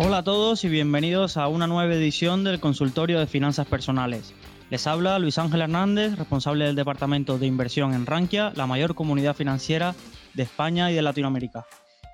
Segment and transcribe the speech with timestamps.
[0.00, 4.32] Hola a todos y bienvenidos a una nueva edición del Consultorio de Finanzas Personales.
[4.70, 9.34] Les habla Luis Ángel Hernández, responsable del Departamento de Inversión en Rankia, la mayor comunidad
[9.34, 9.96] financiera
[10.34, 11.66] de España y de Latinoamérica.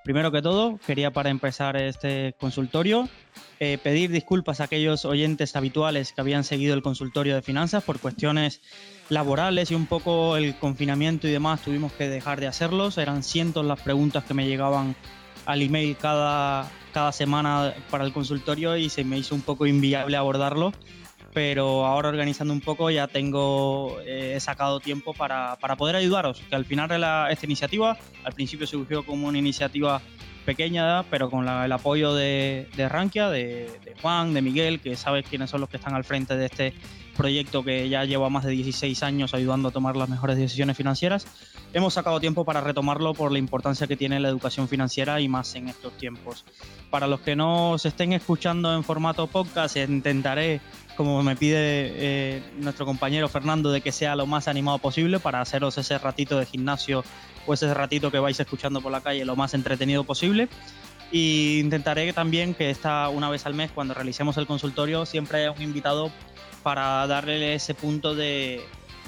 [0.03, 3.07] Primero que todo, quería para empezar este consultorio
[3.61, 8.01] eh, pedir disculpas a aquellos oyentes habituales que habían seguido el consultorio de finanzas por
[8.01, 8.63] cuestiones
[9.11, 12.97] laborales y un poco el confinamiento y demás tuvimos que dejar de hacerlos.
[12.97, 14.97] Eran cientos las preguntas que me llegaban
[15.45, 20.17] al email cada, cada semana para el consultorio y se me hizo un poco inviable
[20.17, 20.73] abordarlo
[21.35, 26.55] pero ahora organizando un poco ya tengo eh, sacado tiempo para, para, poder ayudaros, que
[26.55, 30.01] al final de la, esta iniciativa, al principio surgió como una iniciativa
[30.47, 35.27] pequeña, pero con el apoyo de, de Rankia, de, de, Juan, de Miguel, que sabes
[35.29, 36.73] quiénes son los que están al frente de este
[37.15, 41.27] proyecto que ya lleva más de 16 años ayudando a tomar las mejores decisiones financieras,
[41.73, 45.55] hemos sacado tiempo para retomarlo por la importancia que tiene la educación financiera y más
[45.55, 46.45] en estos tiempos.
[46.91, 50.61] Para los que no se estén escuchando en formato podcast, intentaré
[50.97, 55.41] como me pide eh, nuestro compañero Fernando, de que sea lo más animado posible para
[55.41, 57.05] haceros ese ratito de gimnasio
[57.47, 60.49] o ese ratito que vais escuchando por la calle lo más entretenido posible.
[61.11, 65.53] Y intentaré también que esta una vez al mes, cuando realicemos el consultorio, siempre haya
[65.53, 66.11] un invitado
[66.65, 68.61] para darle ese punto de,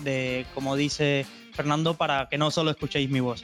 [0.04, 3.42] de como dice Fernando, para que no solo escuchéis mi voz.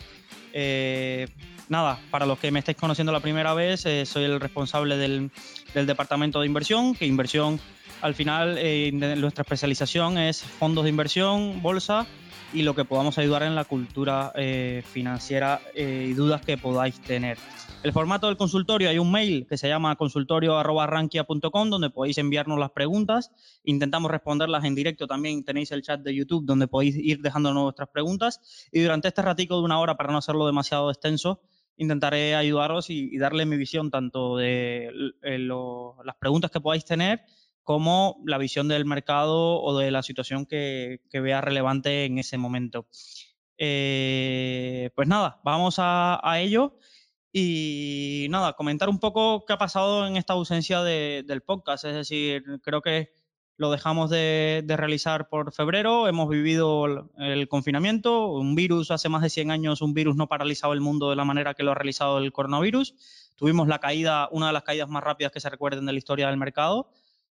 [0.53, 1.27] Eh,
[1.69, 5.31] nada, para los que me estéis conociendo la primera vez, eh, soy el responsable del,
[5.75, 7.59] del departamento de inversión, que inversión
[8.03, 12.07] al final, eh, nuestra especialización es fondos de inversión, bolsa
[12.53, 17.01] y lo que podamos ayudar en la cultura eh, financiera eh, y dudas que podáis
[17.01, 17.39] tener.
[17.83, 22.71] El formato del consultorio, hay un mail que se llama consultorio.rankia.com donde podéis enviarnos las
[22.71, 23.33] preguntas.
[23.65, 25.09] Intentamos responderlas en directo.
[25.09, 28.69] También tenéis el chat de YouTube donde podéis ir dejándonos vuestras preguntas.
[28.71, 31.41] Y durante este ratico de una hora, para no hacerlo demasiado extenso,
[31.77, 34.91] intentaré ayudaros y, darle mi visión tanto de
[35.23, 37.23] las preguntas que podáis tener
[37.63, 42.87] como la visión del mercado o de la situación que, vea relevante en ese momento.
[43.59, 46.77] Eh, pues nada, vamos a, ello
[47.33, 51.85] y nada, comentar un poco qué ha pasado en esta ausencia del podcast.
[51.85, 53.13] Es decir, creo que
[53.57, 59.31] lo dejamos de, realizar por febrero, hemos vivido el, confinamiento, un virus hace más de
[59.31, 62.19] 100 años, un virus no paralizado el mundo de la manera que lo ha realizado
[62.19, 62.95] el coronavirus.
[63.37, 66.27] Tuvimos la caída, una de las caídas más rápidas que se recuerden de la historia
[66.27, 66.91] del mercado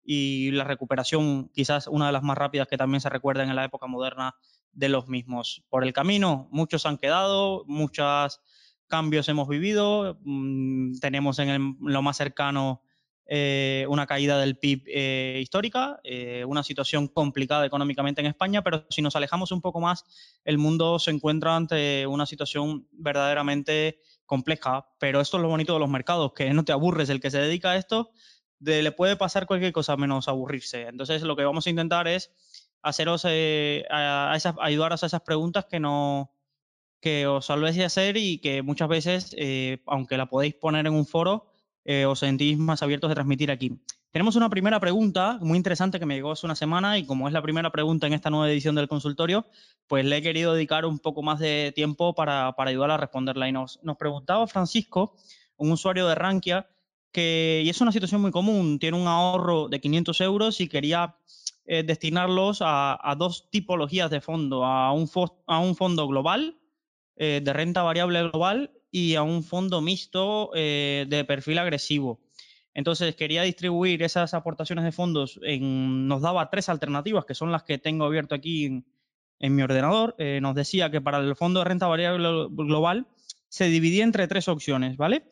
[0.07, 3.65] y la recuperación quizás una de las más rápidas que también se recuerdan en la
[3.65, 4.37] época moderna
[4.73, 5.65] de los mismos.
[5.69, 8.41] Por el camino, muchos han quedado, muchos
[8.87, 12.83] cambios hemos vivido, mm, tenemos en, lo más cercano
[13.29, 18.87] eh, una caída del PIB eh, histórica, eh, una situación complicada económicamente en España, pero
[18.89, 20.05] si nos alejamos un poco más,
[20.45, 25.81] el mundo se encuentra ante una situación verdaderamente compleja, pero esto es lo bonito de
[25.81, 28.13] los mercados, que no te aburres, el que se dedica a esto
[28.61, 30.83] le puede pasar cualquier cosa menos aburrirse.
[30.89, 32.31] Entonces, lo que vamos a intentar es
[32.83, 36.31] haceros, eh, a, ayudaros a esas preguntas que no
[37.01, 41.07] que os de hacer y que muchas veces, eh, aunque la podéis poner en un
[41.07, 41.47] foro,
[41.85, 43.79] eh, os sentís más abiertos de transmitir aquí.
[44.11, 47.35] Tenemos una primera pregunta muy interesante que me llegó hace una semana y como es
[47.35, 49.47] la primera pregunta en esta nueva edición del consultorio,
[49.87, 53.49] pues le he querido dedicar un poco más de tiempo para, para ayudar a responderla.
[53.49, 55.15] Y nos, nos preguntaba Francisco,
[55.59, 56.67] un usuario de Rankia,
[57.23, 61.17] y es una situación muy común, tiene un ahorro de 500 euros y quería
[61.69, 66.57] eh, destinarlos a, dos tipologías de fondo, a un, fondo global,
[67.17, 72.21] eh, de renta variable global, y a un fondo mixto eh, de perfil agresivo.
[72.73, 77.65] Entonces quería distribuir esas aportaciones de fondos, en, nos daba tres alternativas, que son las
[77.65, 80.15] que tengo abierto aquí en, mi ordenador.
[80.41, 83.07] nos decía que para el fondo de renta variable global
[83.49, 85.25] se dividía entre tres opciones, ¿vale?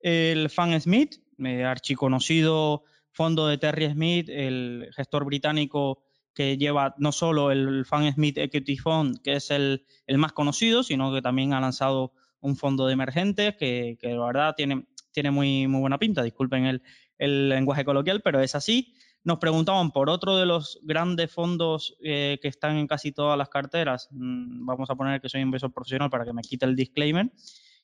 [0.00, 1.21] El Fan Smith,
[1.64, 6.02] archiconocido fondo de Terry Smith, el gestor británico
[6.34, 9.84] que lleva no solo el Fan Smith Equity Fund, que es el,
[10.16, 14.54] más conocido, sino que también ha lanzado un fondo de emergentes que, que la verdad
[14.56, 16.82] tiene, tiene muy, muy buena pinta, disculpen el,
[17.18, 18.94] el, lenguaje coloquial, pero es así.
[19.24, 23.48] Nos preguntaban por otro de los grandes fondos eh, que están en casi todas las
[23.48, 24.08] carteras.
[24.10, 27.30] Mm, vamos a poner que soy inversor profesional para que me quite el disclaimer.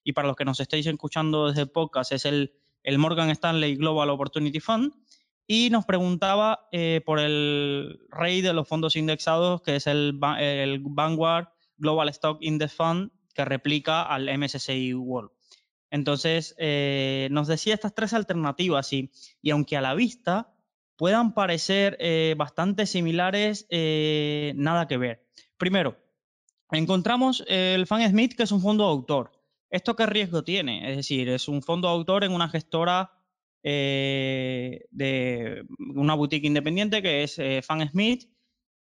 [0.03, 2.53] Y para los que nos estéis escuchando desde podcast, es el
[2.88, 4.94] el Morgan Stanley Global Opportunity Fund,
[5.46, 11.49] y nos preguntaba eh, por el rey de los fondos indexados, que es el, Vanguard
[11.76, 15.31] Global Stock Index Fund, que replica al MSCI World.
[15.90, 19.11] Entonces, eh, nos decía estas tres alternativas y,
[19.43, 20.55] y, aunque a la vista
[20.96, 23.67] puedan parecer eh, bastante similares,
[24.55, 25.26] nada que ver.
[25.58, 25.99] Primero,
[26.70, 29.38] encontramos el Fan Smith, que es un fondo de autor.
[29.70, 30.91] ¿Esto qué riesgo tiene?
[30.91, 33.12] Es decir, es un fondo autor en una gestora
[33.62, 38.31] eh, de una boutique independiente que es eh, Fan Smith.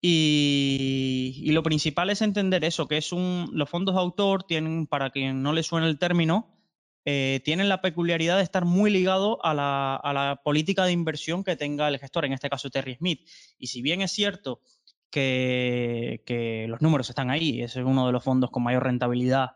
[0.02, 5.12] Y, lo principal es entender eso, que es un, los fondos de autor tienen, para
[5.12, 6.58] quien no le suene el término,
[7.06, 11.46] eh, tienen la peculiaridad de estar muy ligados a la, a la, política de inversión
[11.46, 13.22] que tenga el gestor, en este caso Terry Smith.
[13.58, 14.62] Y si bien es cierto
[15.10, 19.52] que, que los números están ahí, es uno de los fondos con mayor rentabilidad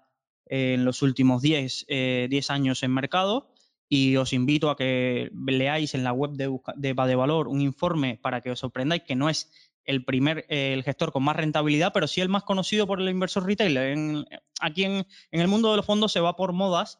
[0.49, 3.51] en los últimos 10, 10 años en mercado,
[3.89, 8.41] y os invito a que leáis en la web de, de Valor un informe para
[8.41, 9.49] que os sorprendáis que no es
[9.87, 13.45] el primer el gestor con más rentabilidad, pero sí el más conocido por el inversor
[13.45, 14.27] retail.
[14.59, 16.99] aquí en, el mundo de los fondos se va por modas.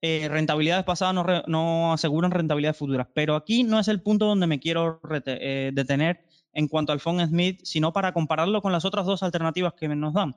[0.00, 4.60] Eh, rentabilidades pasadas no, aseguran rentabilidades futuras, pero aquí no es el punto donde me
[4.60, 9.24] quiero eh, detener en cuanto al Fond Smith, sino para compararlo con las otras dos
[9.24, 10.36] alternativas que nos dan.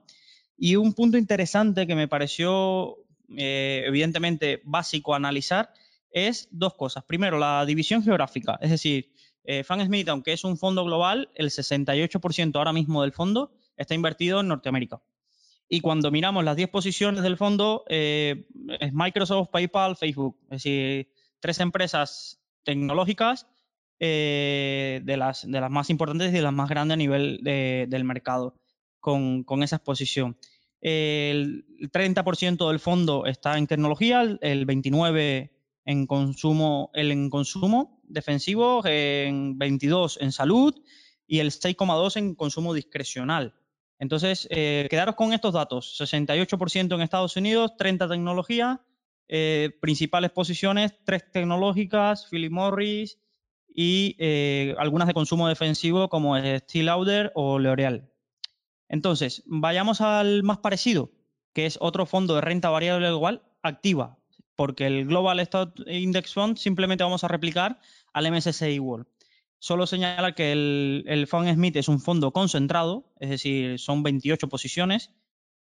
[0.64, 3.00] Y un punto interesante que me pareció
[3.36, 5.74] eh, evidentemente básico analizar
[6.12, 7.04] es dos cosas.
[7.04, 9.12] Primero, la división geográfica, es decir,
[9.44, 13.96] eh, Fan Smith, aunque es un fondo global, el 68% ahora mismo del fondo está
[13.96, 15.02] invertido en Norteamérica.
[15.68, 18.46] Y cuando miramos las 10 posiciones del fondo, eh,
[18.80, 21.10] es Microsoft, PayPal, Facebook, es decir,
[21.40, 23.48] tres empresas tecnológicas
[24.00, 28.04] eh, de, las, de las más importantes y de las más grandes a nivel del
[28.04, 28.61] mercado
[29.02, 30.38] con, esa exposición.
[30.80, 35.50] El 30% del fondo está en tecnología, el 29%
[35.86, 40.76] en consumo, el en consumo defensivo, en 22 en salud
[41.28, 43.56] y el 6,2 en consumo discrecional.
[44.00, 48.82] Entonces, eh, quedaros con estos datos, 68% en Estados Unidos, 30 tecnología,
[49.28, 53.20] eh, principales posiciones, tres tecnológicas, Philip Morris
[53.74, 58.11] y eh, algunas de consumo defensivo como Steel Lauder o L'Oreal.
[58.92, 61.12] Entonces, vayamos al más parecido,
[61.54, 64.18] que es otro fondo de renta variable igual, activa,
[64.58, 67.80] porque el Global Stock Index Fund simplemente vamos a replicar
[68.12, 69.08] al MSCI World.
[69.60, 74.50] Solo señala que el, el Fund Smith es un fondo concentrado, es decir, son 28
[74.50, 75.14] posiciones,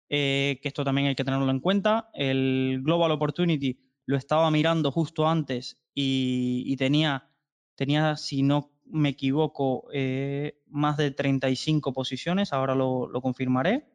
[0.08, 2.10] eh, que esto también hay que tenerlo en cuenta.
[2.14, 7.30] El Global Opportunity lo estaba mirando justo antes y, tenía,
[7.76, 13.86] tenía, si no me equivoco, eh, más de 35 posiciones, ahora lo, confirmaré.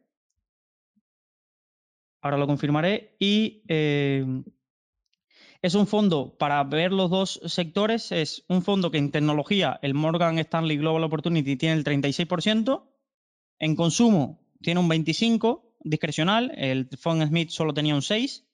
[2.20, 4.24] Ahora lo confirmaré y eh,
[5.62, 9.94] es un fondo para ver los dos sectores, es un fondo que en tecnología, el
[9.94, 12.84] Morgan Stanley Global Opportunity tiene el 36%,
[13.58, 18.44] en consumo tiene un 25% discrecional, el Fund Smith solo tenía un 6%,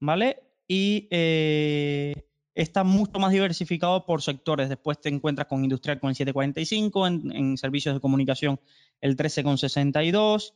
[0.00, 0.42] ¿vale?
[0.66, 4.68] Y eh, está mucho más diversificado por sectores.
[4.68, 8.60] Después te encuentras con industrial con el 7,45, en, servicios de comunicación
[9.00, 10.52] el 13,62,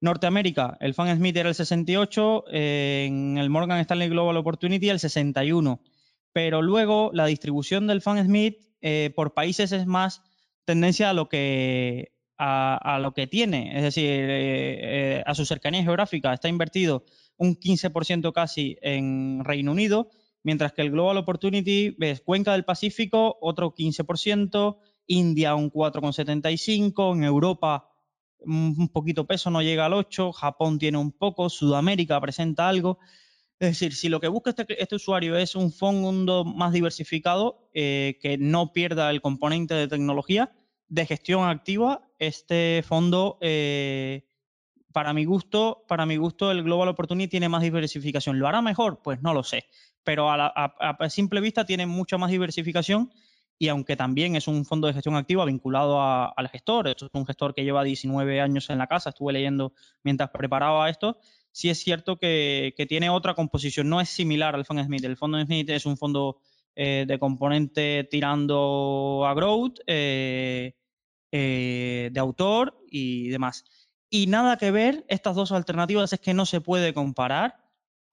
[0.00, 5.00] Norteamérica, el Fan Smith era el 68, eh, en el Morgan Stanley Global Opportunity el
[5.00, 5.80] 61.
[6.32, 10.22] Pero luego la distribución del Fan Smith eh, por países es más
[10.66, 16.34] tendencia a lo que, a, lo que tiene, es decir, eh, a su cercanía geográfica.
[16.34, 17.04] Está invertido
[17.38, 20.10] un 15% casi en Reino Unido,
[20.46, 27.24] mientras que el Global Opportunity ves Cuenca del Pacífico, otro 15%, India un 4,75%, en
[27.24, 27.90] Europa
[28.38, 33.00] un poquito peso, no llega al 8, Japón tiene un poco, Sudamérica presenta algo.
[33.58, 38.16] Es decir, si lo que busca este, este usuario es un fondo más diversificado, eh,
[38.20, 40.52] que no pierda el componente de tecnología,
[40.86, 44.28] de gestión activa, este fondo, eh,
[44.92, 48.38] para mi gusto, para mi gusto, el Global Opportunity tiene más diversificación.
[48.38, 49.02] ¿Lo hará mejor?
[49.02, 49.64] Pues no lo sé.
[50.06, 53.10] Pero a, a simple vista tiene mucha más diversificación
[53.58, 57.26] y aunque también es un fondo de gestión activa vinculado al gestor, esto es un
[57.26, 59.72] gestor que lleva 19 años en la casa, estuve leyendo
[60.02, 61.18] mientras preparaba esto,
[61.52, 65.04] sí es cierto que, tiene otra composición, no es similar al Fund Smith.
[65.04, 66.38] El Fondo Smith es un fondo
[66.74, 70.76] eh, de componente tirando a growth, eh,
[71.32, 73.64] eh, de autor y demás.
[74.10, 77.65] Y nada que ver, estas dos alternativas es que no se puede comparar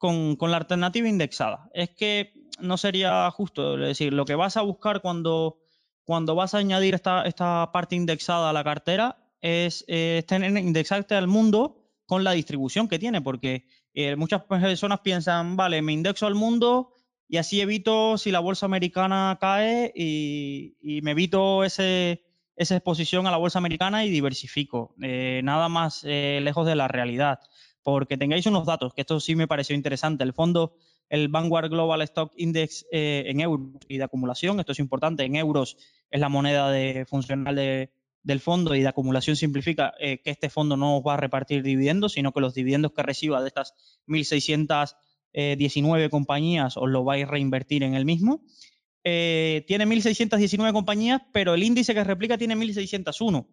[0.04, 1.70] con, la alternativa indexada.
[1.74, 3.76] Es que no sería justo.
[3.76, 5.60] Es decir, lo que vas a buscar cuando,
[6.04, 11.28] cuando vas a añadir esta, esta parte indexada a la cartera es, tener indexarte al
[11.28, 16.36] mundo con la distribución que tiene, porque eh, muchas personas piensan, vale, me indexo al
[16.36, 16.94] mundo
[17.28, 22.24] y así evito si la bolsa americana cae y, me evito ese,
[22.56, 24.96] esa exposición a la bolsa americana y diversifico.
[25.02, 27.40] Eh, nada más eh, lejos de la realidad.
[27.84, 30.24] Porque tengáis unos datos, que esto sí me pareció interesante.
[30.24, 30.76] El fondo
[31.10, 34.60] el Vanguard Global Stock Index eh, en euros y de acumulación.
[34.60, 35.78] Esto es importante, en euros
[36.10, 40.76] es la moneda de, funcional del fondo y de acumulación simplifica eh, que este fondo
[40.78, 43.76] no os va a repartir dividendos, sino que los dividendos que reciba de estas
[44.08, 48.42] 1.619 compañías os lo vais a reinvertir en el mismo.
[49.04, 53.46] eh, tiene 1.619 compañías, pero el índice que replica tiene 1.601.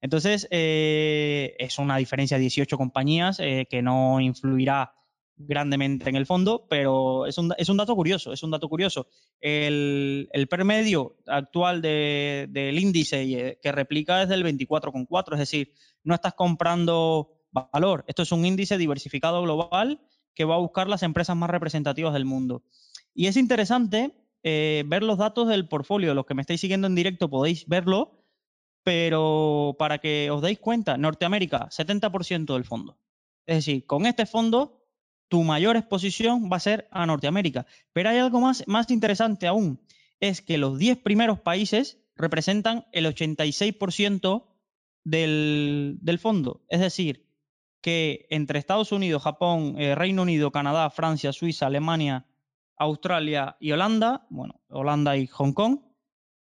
[0.00, 4.94] Entonces, eh, es una diferencia de 18 compañías eh, que no influirá
[5.36, 9.06] grandemente en el fondo, pero es un, dato curioso, es un dato curioso.
[9.40, 16.34] El, el permedio actual del índice que replica es del 24,4, es decir, no estás
[16.34, 20.00] comprando valor, esto es un índice diversificado global
[20.34, 22.62] que va a buscar las empresas más representativas del mundo.
[23.14, 24.14] Y es interesante
[24.44, 26.14] eh, ver los datos del portfolio.
[26.14, 28.17] Los que me estáis siguiendo en directo podéis verlo,
[28.88, 32.96] pero para que os deis cuenta, Norteamérica, 70% del fondo.
[33.44, 34.82] Es decir, con este fondo,
[35.28, 37.66] tu mayor exposición va a ser a Norteamérica.
[37.92, 39.78] Pero hay algo más, más interesante aún,
[40.20, 44.46] es que los 10 primeros países representan el 86%
[45.04, 46.64] del, del fondo.
[46.70, 47.26] Es decir,
[47.82, 52.24] que entre Estados Unidos, Japón, eh, Reino Unido, Canadá, Francia, Suiza, Alemania,
[52.78, 55.80] Australia y Holanda, bueno, Holanda y Hong Kong,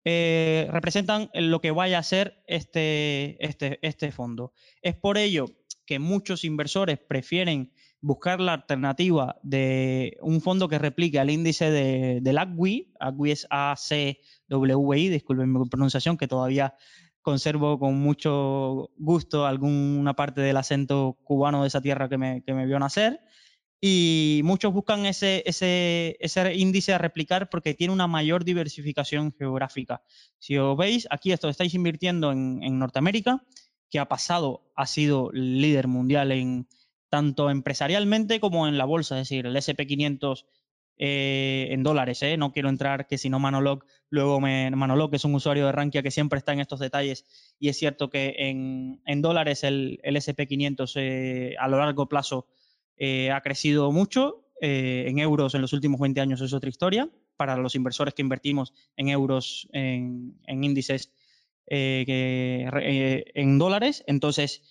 [0.09, 4.53] eh, representan lo que vaya a ser este, este, este fondo.
[4.81, 5.47] Es por ello
[5.85, 12.21] que muchos inversores prefieren buscar la alternativa de un fondo que replique al índice de,
[12.23, 16.77] del ACWI, ACWI es ACWI, disculpen mi pronunciación, que todavía
[17.21, 22.55] conservo con mucho gusto alguna parte del acento cubano de esa tierra que me, que
[22.55, 23.21] me vio nacer.
[23.81, 30.03] Y muchos buscan ese, ese, ese, índice a replicar porque tiene una mayor diversificación geográfica.
[30.39, 33.45] Si os veis, aquí esto estáis invirtiendo en, en Norteamérica,
[33.91, 36.69] que ha pasado, ha sido líder mundial en
[37.09, 40.45] tanto empresarialmente como en la bolsa, es decir, el SP500
[40.99, 42.37] eh, en dólares, ¿eh?
[42.39, 46.03] no quiero entrar que si no Manolog, luego me, Manolog es un usuario de Rankia
[46.03, 47.27] que siempre está en estos detalles
[47.59, 52.47] y es cierto que en, en dólares el, el SP500 eh, a lo largo plazo
[52.97, 57.59] eh, ha crecido mucho, en euros en los últimos 20 años es otra historia, para
[57.59, 61.13] los inversores que invertimos en euros en, índices
[61.67, 64.63] que, en dólares, entonces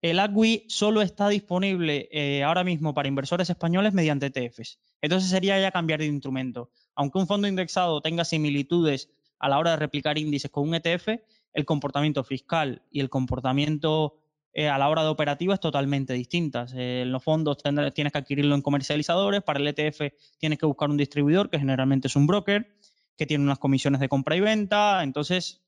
[0.00, 4.78] el ACWI solo está disponible eh, ahora mismo para inversores españoles mediante ETFs.
[5.02, 6.70] Entonces sería ya cambiar de instrumento.
[6.94, 11.08] Aunque un fondo indexado tenga similitudes a la hora de replicar índices con un ETF,
[11.52, 14.20] el comportamiento fiscal y el comportamiento
[14.52, 16.72] eh, a la hora de operativa es totalmente distintas.
[16.76, 20.96] Eh, los fondos tienes que adquirirlo en comercializadores, para el ETF tienes que buscar un
[20.96, 22.74] distribuidor, que generalmente es un broker,
[23.16, 25.02] que tiene unas comisiones de compra y venta.
[25.02, 25.62] Entonces,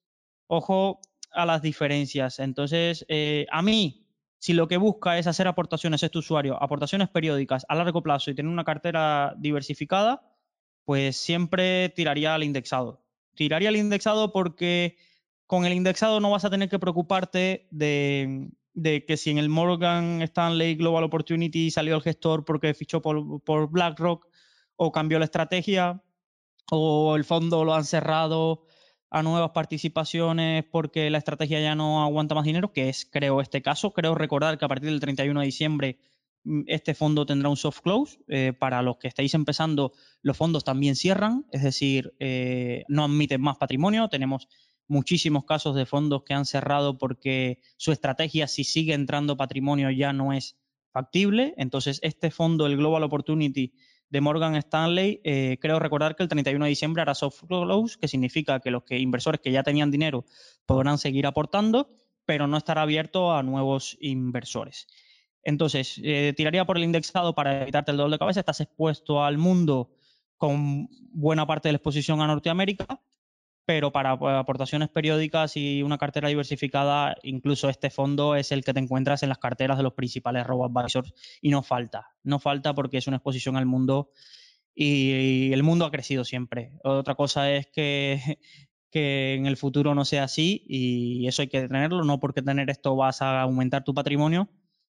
[0.46, 1.00] ojo
[1.32, 2.38] a las diferencias.
[2.38, 3.06] Entonces,
[3.50, 4.06] a mí,
[4.38, 8.34] si lo que busca es hacer aportaciones este usuario, aportaciones periódicas a largo plazo y
[8.34, 10.22] tener una cartera diversificada,
[10.84, 13.04] pues siempre tiraría al indexado.
[13.34, 14.96] Tiraría al indexado porque
[15.46, 18.50] con el indexado no vas a tener que preocuparte de,
[18.82, 23.70] que si en el Morgan Stanley Global Opportunity salió el gestor porque fichó por, por
[23.70, 24.26] BlackRock
[24.76, 26.02] o cambió la estrategia
[26.70, 28.64] o el fondo lo han cerrado
[29.10, 33.60] a nuevas participaciones porque la estrategia ya no aguanta más dinero, que es, creo, este
[33.60, 33.92] caso.
[33.92, 35.98] Creo recordar que a partir del 31 de diciembre
[36.44, 38.18] mm, este fondo tendrá un soft close.
[38.28, 43.40] Eh, para los que estáis empezando, los fondos también cierran, es decir, eh, no admiten
[43.40, 44.08] más patrimonio.
[44.08, 44.48] Tenemos
[44.90, 50.12] muchísimos casos de fondos que han cerrado porque su estrategia, si sigue entrando patrimonio, ya
[50.12, 50.58] no es
[50.90, 51.54] factible.
[51.56, 53.72] Entonces, este fondo, el Global Opportunity,
[54.10, 58.08] de Morgan Stanley, eh, creo recordar que el 31 de diciembre hará soft close, que
[58.08, 60.24] significa que los que, inversores que ya tenían dinero
[60.66, 61.90] podrán seguir aportando,
[62.26, 64.88] pero no estará abierto a nuevos inversores.
[65.44, 68.40] Entonces, eh, tiraría por el indexado para evitarte el dolor de cabeza.
[68.40, 69.92] Estás expuesto al mundo
[70.36, 73.00] con buena parte de la exposición a Norteamérica,
[73.70, 78.74] pero para pues, aportaciones periódicas y una cartera diversificada, incluso este fondo es el que
[78.74, 82.98] te encuentras en las carteras de los principales robo-advisors y no falta, no falta porque
[82.98, 84.10] es una exposición al mundo
[84.74, 86.72] y el mundo ha crecido siempre.
[86.82, 88.38] Otra cosa es que,
[88.90, 92.70] que en el futuro no sea así y eso hay que tenerlo, no porque tener
[92.70, 94.48] esto vas a aumentar tu patrimonio,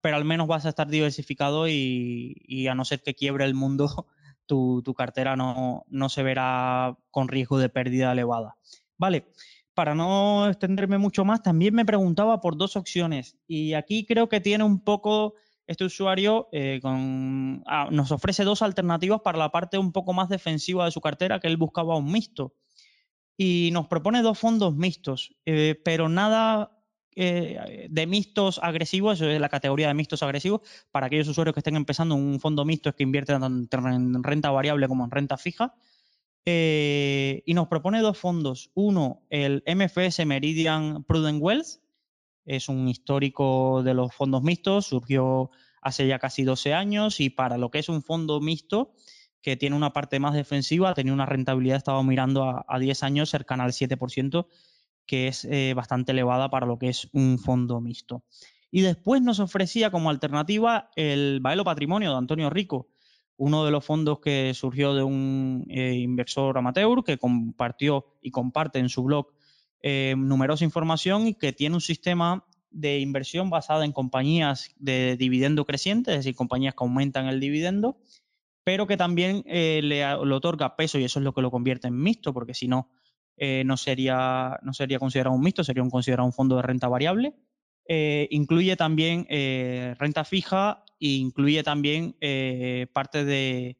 [0.01, 3.53] pero al menos vas a estar diversificado y, y a no ser que quiebre el
[3.53, 4.07] mundo,
[4.45, 8.57] tu, cartera no, no, se verá con riesgo de pérdida elevada.
[8.97, 9.27] Vale,
[9.73, 14.39] para no extenderme mucho más, también me preguntaba por dos opciones y aquí creo que
[14.39, 15.33] tiene un poco
[15.67, 20.29] este usuario eh, con, ah, nos ofrece dos alternativas para la parte un poco más
[20.29, 22.53] defensiva de su cartera, que él buscaba un mixto.
[23.35, 26.82] Y nos propone dos fondos mixtos, eh, pero nada
[27.15, 31.59] eh, de mixtos agresivos, eso es la categoría de mixtos agresivos, para aquellos usuarios que
[31.59, 35.37] estén empezando un fondo mixto es que invierten tanto en renta variable como en renta
[35.37, 35.73] fija.
[36.45, 38.71] Eh, y nos propone dos fondos.
[38.73, 41.79] Uno, el MFS Meridian Prudent Wealth,
[42.45, 45.51] es un histórico de los fondos mixtos, surgió
[45.81, 48.93] hace ya casi 12 años y para lo que es un fondo mixto,
[49.41, 53.65] que tiene una parte más defensiva, tenía una rentabilidad, estaba mirando a, 10 años cercana
[53.65, 54.47] al 7%,
[55.05, 58.23] que es eh, bastante elevada para lo que es un fondo mixto.
[58.71, 62.87] Y después nos ofrecía como alternativa el Baelo Patrimonio de Antonio Rico,
[63.37, 68.79] uno de los fondos que surgió de un eh, inversor amateur que compartió y comparte
[68.79, 69.27] en su blog
[69.81, 75.65] eh, numerosa información y que tiene un sistema de inversión basada en compañías de dividendo
[75.65, 77.97] creciente, es decir, compañías que aumentan el dividendo,
[78.63, 82.33] pero que también le, otorga peso y eso es lo que lo convierte en mixto,
[82.33, 82.89] porque si no,
[83.37, 87.33] no, sería, no sería considerado un mixto, sería un, considerado un fondo de renta variable.
[87.87, 89.25] incluye también
[89.97, 93.77] renta fija e incluye también eh, parte de,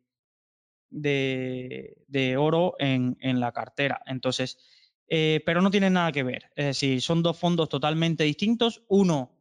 [0.89, 4.01] de, oro en, la cartera.
[4.05, 4.57] Entonces,
[5.07, 6.51] eh, pero no tiene nada que ver.
[6.55, 8.83] Es decir, son dos fondos totalmente distintos.
[8.89, 9.31] Uno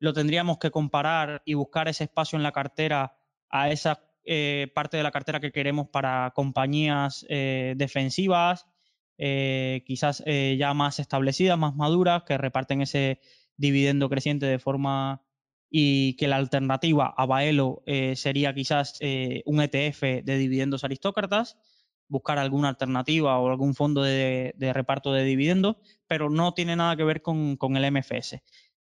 [0.00, 3.16] lo tendríamos que comparar y buscar ese espacio en la cartera
[3.48, 8.66] a esa eh, parte de la cartera que queremos para compañías defensivas,
[9.84, 13.20] quizás ya más establecidas, más maduras, que reparten ese
[13.56, 15.22] dividendo creciente de forma
[15.70, 21.56] y que la alternativa a Baelo eh, sería quizás eh, un ETF de dividendos aristócratas,
[22.08, 25.76] buscar alguna alternativa o algún fondo de, reparto de dividendos,
[26.08, 28.42] pero no tiene nada que ver con, el MFS,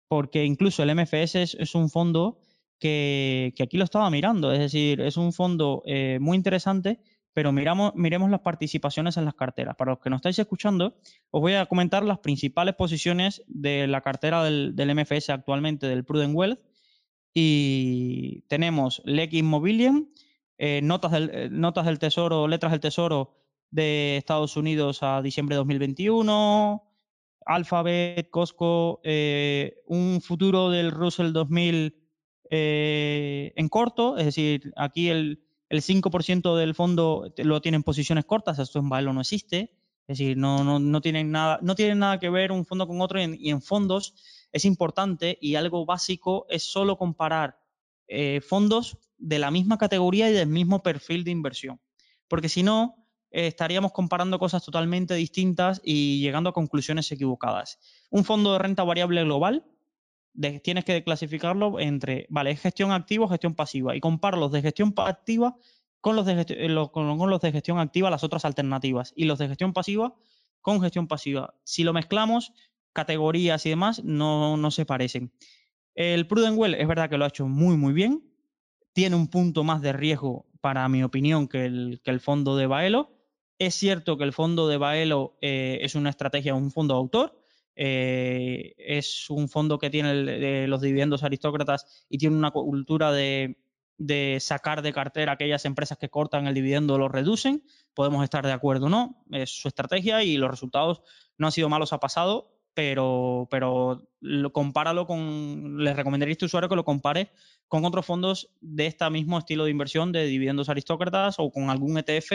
[0.09, 2.39] porque incluso el MFS es, un fondo
[2.79, 7.01] que, aquí lo estaba mirando, es decir, es un fondo eh, muy interesante,
[7.33, 9.77] pero miramos, miremos las participaciones en las carteras.
[9.77, 10.97] Para los que no estáis escuchando,
[11.31, 16.35] os voy a comentar las principales posiciones de la cartera del, MFS actualmente, del Prudent
[16.35, 16.61] Wealth,
[17.33, 20.09] y tenemos LEC Immobilian,
[20.59, 23.37] eh, notas, del, eh, notas del Tesoro, letras del Tesoro
[23.71, 26.83] de Estados Unidos a diciembre de 2021,
[27.47, 31.97] Alphabet, Costco, eh, un futuro del Russell 2000
[32.53, 35.41] en corto, es decir, aquí el,
[35.71, 39.73] el 5% del fondo lo tienen posiciones cortas, esto en Baelo no existe,
[40.07, 43.01] es decir, no, no, no, tienen, nada, no tienen nada que ver un fondo con
[43.01, 44.15] otro y en fondos
[44.53, 47.61] es importante y algo básico es solo comparar
[48.09, 51.81] eh, fondos de la misma categoría y del mismo perfil de inversión.
[52.27, 57.79] Porque si no, eh, estaríamos comparando cosas totalmente distintas y llegando a conclusiones equivocadas.
[58.11, 59.65] Un fondo de renta variable global,
[60.63, 64.63] tienes que clasificarlo entre, vale, es gestión activa o gestión pasiva, y comparo los de
[64.63, 65.57] gestión activa
[66.01, 69.49] con los de, gestión, con los de gestión activa, las otras alternativas, y los de
[69.49, 70.15] gestión pasiva
[70.61, 71.55] con gestión pasiva.
[71.65, 72.53] Si lo mezclamos,
[72.93, 75.33] categorías y demás no, no se parecen.
[75.95, 78.25] El Prudent Well es verdad que lo ha hecho muy, muy bien.
[78.93, 82.67] Tiene un punto más de riesgo, para mi opinión, que el, que el fondo de
[82.67, 83.17] Baelo.
[83.59, 87.40] Es cierto que el fondo de Baelo eh, es una estrategia, un fondo autor.
[87.77, 93.57] Eh, es un fondo que tiene los dividendos aristócratas y tiene una cultura de,
[94.41, 97.65] sacar de cartera aquellas empresas que cortan el dividendo o lo reducen.
[97.95, 99.25] Podemos estar de acuerdo o no.
[99.31, 101.03] Es su estrategia y los resultados
[101.39, 106.45] no han sido malos a pasado pero, pero lo, compáralo con, les recomendaría a este
[106.45, 107.31] usuario que lo compare
[107.69, 111.99] con otros fondos de este mismo estilo de inversión de dividendos aristócratas o con algún
[111.99, 112.33] ETF,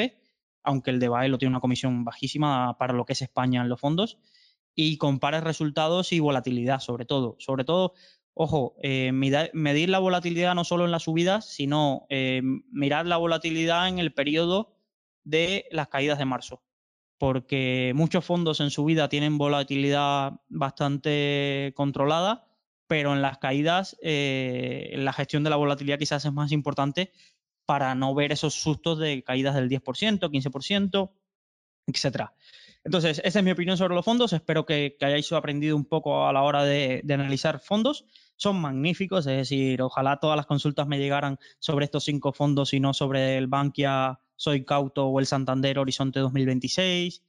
[0.63, 3.79] aunque el de lo tiene una comisión bajísima para lo que es España en los
[3.79, 4.17] fondos,
[4.75, 7.35] y compare resultados y volatilidad sobre todo.
[7.39, 7.93] Sobre todo,
[8.33, 13.87] ojo, eh, medir la volatilidad no solo en las subidas, sino eh, mirar la volatilidad
[13.87, 14.75] en el periodo
[15.23, 16.61] de las caídas de marzo
[17.17, 22.45] porque muchos fondos en su vida tienen volatilidad bastante controlada,
[22.87, 27.11] pero en las caídas eh, la gestión de la volatilidad quizás es más importante
[27.65, 31.11] para no ver esos sustos de caídas del 10%, 15%,
[31.87, 32.33] etcétera.
[32.85, 34.31] Entonces, esa es mi opinión sobre los fondos.
[34.31, 38.05] Espero que, hayáis aprendido un poco a la hora de, de, analizar fondos.
[38.37, 42.79] Son magníficos, es decir, ojalá todas las consultas me llegaran sobre estos cinco fondos y
[42.79, 47.23] no sobre el Bankia soy Cauto o el Santander Horizonte 2026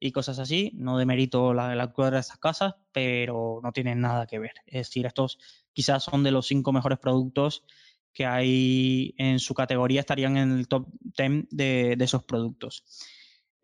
[0.00, 0.72] y cosas así.
[0.74, 4.54] No demerito la, la de estas casas, pero no tienen nada que ver.
[4.66, 5.38] Es decir, estos
[5.72, 7.64] quizás son de los cinco mejores productos
[8.12, 10.86] que hay en su categoría, estarían en el top
[11.18, 12.82] 10 de, esos productos.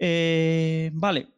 [0.04, 1.28] Eh, vale,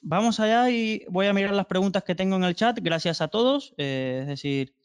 [0.00, 2.78] vamos allá y voy a mirar las preguntas que tengo en el chat.
[2.80, 3.74] Gracias a todos.
[3.78, 4.76] Eh, es decir,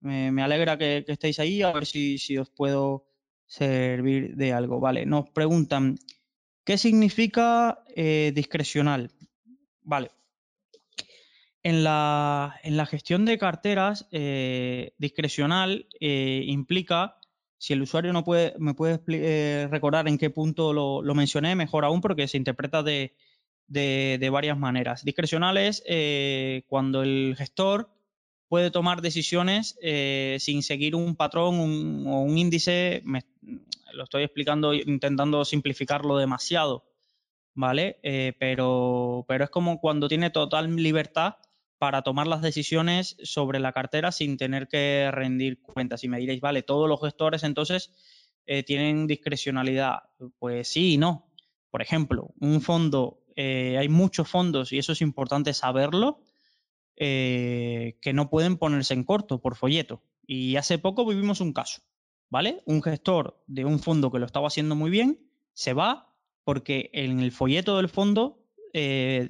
[0.00, 3.06] me, alegra que, estéis ahí, a ver si, si os puedo
[3.46, 4.80] servir de algo.
[4.80, 6.00] Vale, nos preguntan,
[6.64, 9.12] ¿qué significa eh, discrecional?
[9.82, 10.10] Vale.
[11.62, 14.08] En la, en la, gestión de carteras,
[14.98, 17.19] discrecional implica,
[17.60, 22.00] si el usuario no puede, me puede recordar en qué punto lo, mencioné, mejor aún
[22.00, 23.14] porque se interpreta de,
[23.68, 25.04] de varias maneras.
[25.04, 25.84] Discrecional es
[26.66, 27.90] cuando el gestor
[28.50, 31.54] puede tomar decisiones eh, sin seguir un patrón
[32.08, 33.02] o un índice
[33.92, 36.84] lo estoy explicando intentando simplificarlo demasiado,
[37.54, 38.00] ¿vale?
[38.02, 41.36] Eh, pero, pero es como cuando tiene total libertad
[41.80, 46.04] para tomar las decisiones sobre la cartera sin tener que rendir cuentas.
[46.04, 47.90] Y me diréis, vale, todos los gestores entonces
[48.44, 50.00] eh, tienen discrecionalidad.
[50.38, 51.32] Pues sí y no.
[51.70, 56.20] Por ejemplo, un fondo, eh, hay muchos fondos, y eso es importante saberlo,
[56.96, 60.02] eh, que no pueden ponerse en corto por folleto.
[60.26, 61.80] Y hace poco vivimos un caso,
[62.28, 62.60] ¿vale?
[62.66, 65.18] Un gestor de un fondo que lo estaba haciendo muy bien
[65.54, 66.14] se va
[66.44, 68.39] porque en el folleto del fondo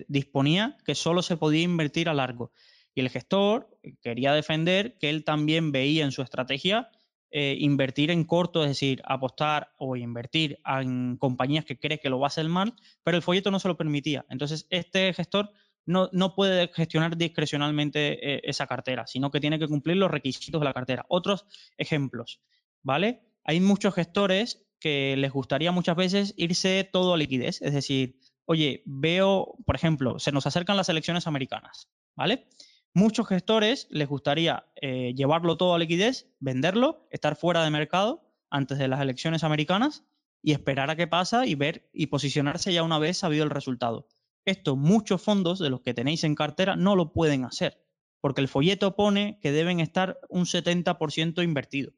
[0.09, 2.53] disponía que solo se podía invertir a largo.
[2.95, 3.69] Y el gestor
[4.03, 6.91] quería defender que él también veía en su estrategia
[7.33, 12.19] eh, invertir en corto, es decir, apostar o invertir en compañías que cree que lo
[12.19, 12.75] va a hacer mal,
[13.05, 14.27] pero el folleto no se lo permitía.
[14.31, 15.53] Entonces, este gestor
[15.87, 20.61] no, no puede gestionar discrecionalmente eh, esa cartera, sino que tiene que cumplir los requisitos
[20.61, 21.07] de la cartera.
[21.09, 21.47] Otros
[21.79, 22.41] ejemplos,
[22.83, 23.21] ¿vale?
[23.45, 28.83] Hay muchos gestores que les gustaría muchas veces irse todo a liquidez, es decir, oye,
[28.87, 32.49] veo, por ejemplo, se nos acercan las elecciones americanas, ¿vale?
[32.93, 38.79] Muchos gestores les gustaría eh, llevarlo todo a liquidez, venderlo, estar fuera de mercado antes
[38.79, 40.05] de las elecciones americanas
[40.43, 44.09] y esperar a qué pasa y ver y posicionarse ya una vez sabido el resultado.
[44.45, 47.85] Esto muchos fondos de los que tenéis en cartera no lo pueden hacer,
[48.21, 51.93] porque el folleto pone que deben estar un 70% invertido.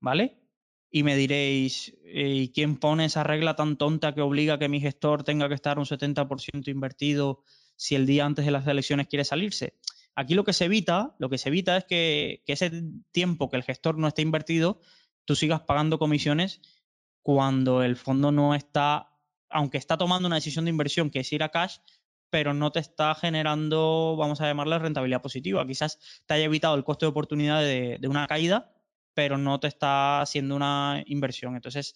[0.00, 0.43] ¿Vale?
[0.96, 4.80] Y me diréis, ¿y quién pone esa regla tan tonta que obliga a que mi
[4.80, 7.42] gestor tenga que estar un 70% invertido
[7.74, 9.74] si el día antes de las elecciones quiere salirse?
[10.14, 12.70] Aquí lo que se evita, lo que se evita es que, ese
[13.10, 14.78] tiempo que el gestor no esté invertido,
[15.24, 16.60] tú sigas pagando comisiones
[17.22, 19.08] cuando el fondo no está,
[19.50, 21.78] aunque está tomando una decisión de inversión que es ir a cash,
[22.30, 25.66] pero no te está generando, vamos a llamarle rentabilidad positiva.
[25.66, 28.73] Quizás te haya evitado el coste de oportunidad de una caída,
[29.14, 31.54] pero no te está haciendo una inversión.
[31.54, 31.94] Entonces,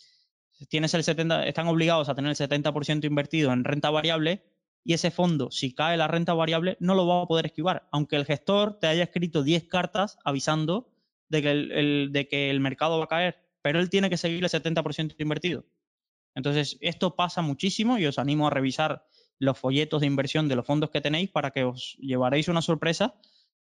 [0.68, 4.44] tienes el 70, están obligados a tener el 70% invertido en renta variable
[4.85, 8.16] y ese fondo, si cae la renta variable, no lo va a poder esquivar, aunque
[8.16, 10.90] el gestor te haya escrito 10 cartas avisando
[11.28, 14.42] de que el, de que el mercado va a caer, pero él tiene que seguir
[14.42, 15.66] el 70% invertido.
[16.35, 19.04] Entonces, esto pasa muchísimo y os animo a revisar
[19.38, 23.14] los folletos de inversión de los fondos que tenéis para que os llevaréis una sorpresa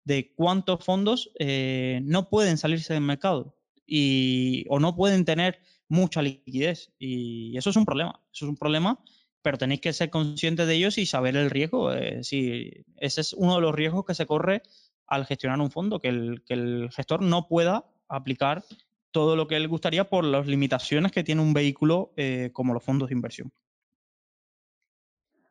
[0.08, 3.54] de cuántos fondos eh, no pueden salirse del mercado
[3.86, 6.90] y, o no pueden tener mucha liquidez.
[6.98, 8.20] Y eso es un problema.
[8.32, 8.98] Eso es un problema
[9.40, 11.94] pero tenéis que ser conscientes de ellos y saber el riesgo.
[11.94, 14.62] Eh, ese es uno de los riesgos que se corre
[15.06, 18.64] al gestionar un fondo, que el, gestor no pueda aplicar
[19.10, 22.84] todo lo que él gustaría por las limitaciones que tiene un vehículo eh, como los
[22.84, 23.50] fondos de inversión.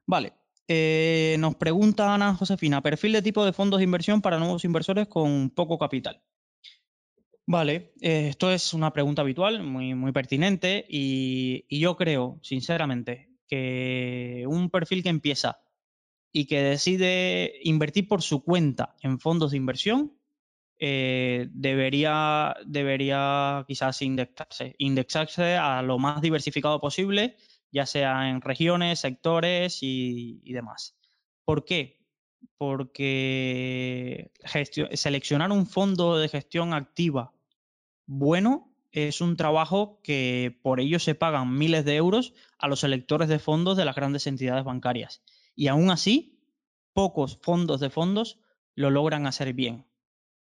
[0.05, 0.33] Vale,
[0.67, 5.07] eh, nos pregunta Ana Josefina, perfil de tipo de fondos de inversión para nuevos inversores
[5.07, 6.21] con poco capital.
[7.49, 14.69] Vale, esto es una pregunta habitual, muy, muy pertinente, y, yo creo, sinceramente, que un
[14.69, 15.61] perfil que empieza
[16.33, 20.17] y que decide invertir por su cuenta en fondos de inversión,
[20.77, 27.37] eh, debería, debería quizás indexarse, indexarse a lo más diversificado posible,
[27.71, 30.97] ya sea en regiones, sectores y, demás.
[31.45, 32.05] ¿Por qué?
[32.57, 34.31] Porque
[34.93, 37.33] seleccionar un fondo de gestión activa
[38.05, 43.27] bueno es un trabajo que por ello se pagan miles de euros a los electores
[43.27, 45.21] de fondos de las grandes entidades bancarias.
[45.55, 46.41] Y aún así,
[46.93, 48.39] pocos fondos de fondos
[48.75, 49.85] lo logran hacer bien.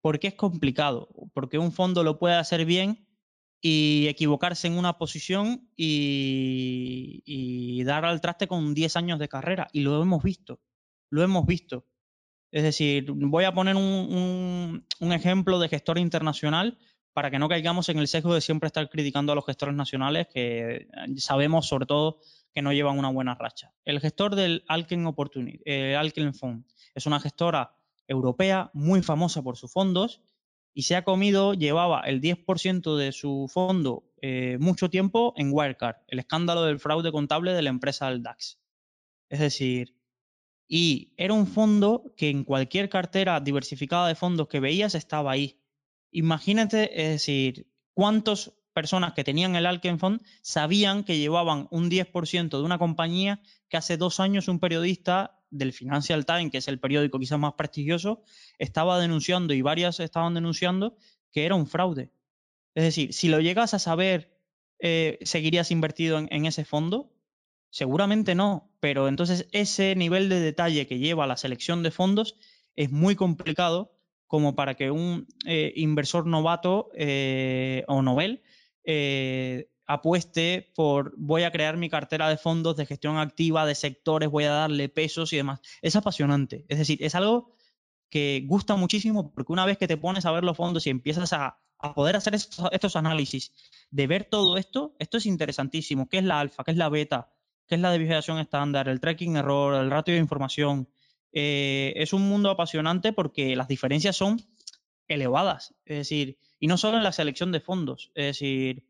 [0.00, 1.08] ¿Por qué es complicado?
[1.32, 3.06] Porque un fondo lo puede hacer bien
[3.66, 7.22] y equivocarse en una posición y,
[7.84, 9.68] dar al traste con 10 años de carrera.
[9.72, 10.60] Y lo hemos visto,
[11.08, 11.86] lo hemos visto.
[12.50, 16.78] Es decir, voy a poner un ejemplo de gestor internacional
[17.14, 20.26] para que no caigamos en el sesgo de siempre estar criticando a los gestores nacionales
[20.28, 22.18] que eh, sabemos sobre todo
[22.52, 23.72] que no llevan una buena racha.
[23.86, 29.56] El gestor del Alken Opportunity, eh, Alken Fund, es una gestora europea muy famosa por
[29.56, 30.20] sus fondos
[30.74, 35.96] y se ha comido, llevaba el 10% de su fondo eh, mucho tiempo en Wirecard,
[36.08, 38.58] el escándalo del fraude contable de la empresa del DAX.
[39.28, 39.96] Es decir,
[40.68, 45.60] y era un fondo que en cualquier cartera diversificada de fondos que veías estaba ahí
[46.14, 52.50] Imagínate, es decir, cuántas personas que tenían el Alken Fund sabían que llevaban un 10%
[52.56, 56.80] de una compañía que hace dos años un periodista del Financial Times, que es el
[56.80, 58.22] periódico quizás más prestigioso,
[58.58, 60.96] estaba denunciando y varias estaban denunciando
[61.32, 62.10] que era un fraude.
[62.74, 64.36] Es decir, si lo llegas a saber,
[64.78, 67.12] eh, ¿seguirías invertido en, ese fondo?
[67.70, 72.36] Seguramente no, pero entonces ese nivel de detalle que lleva la selección de fondos
[72.76, 78.42] es muy complicado como para que un eh, inversor novato eh, o novel
[79.86, 84.44] apueste por voy a crear mi cartera de fondos de gestión activa, de sectores, voy
[84.44, 85.60] a darle pesos y demás.
[85.82, 86.64] Es apasionante.
[86.68, 87.54] Es decir, es algo
[88.10, 91.32] que gusta muchísimo porque una vez que te pones a ver los fondos y empiezas
[91.32, 91.58] a,
[91.94, 93.52] poder hacer estos, análisis,
[93.90, 96.08] de ver todo esto, esto es interesantísimo.
[96.08, 96.64] ¿Qué es la alfa?
[96.64, 97.30] ¿Qué es la beta?
[97.66, 98.88] ¿Qué es la desviación estándar?
[98.88, 100.88] El tracking error, el ratio de información.
[101.32, 104.40] Eh, es un mundo apasionante porque las diferencias son
[105.08, 105.74] elevadas.
[105.84, 108.12] Es decir, y no solo en la selección de fondos.
[108.14, 108.86] Es decir,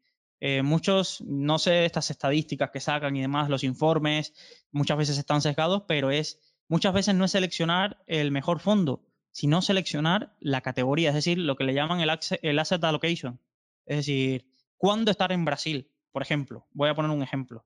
[0.46, 4.34] eh, muchos, no sé, estas estadísticas que sacan y demás, los informes,
[4.72, 9.62] muchas veces están sesgados, pero es, muchas veces no es seleccionar el mejor fondo, sino
[9.62, 12.10] seleccionar la categoría, es decir, lo que le llaman el,
[12.42, 13.40] el asset allocation.
[13.86, 14.44] Es decir,
[14.76, 15.90] ¿cuándo estar en Brasil?
[16.12, 17.64] Por ejemplo, voy a poner un ejemplo.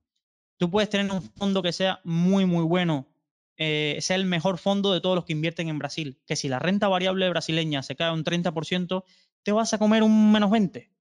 [0.56, 3.08] Tú puedes tener un fondo que sea muy, muy bueno,
[3.56, 6.60] eh, sea el mejor fondo de todos los que invierten en Brasil, que si la
[6.60, 9.02] renta variable brasileña se cae un 30%,
[9.42, 10.92] te vas a comer un menos 20.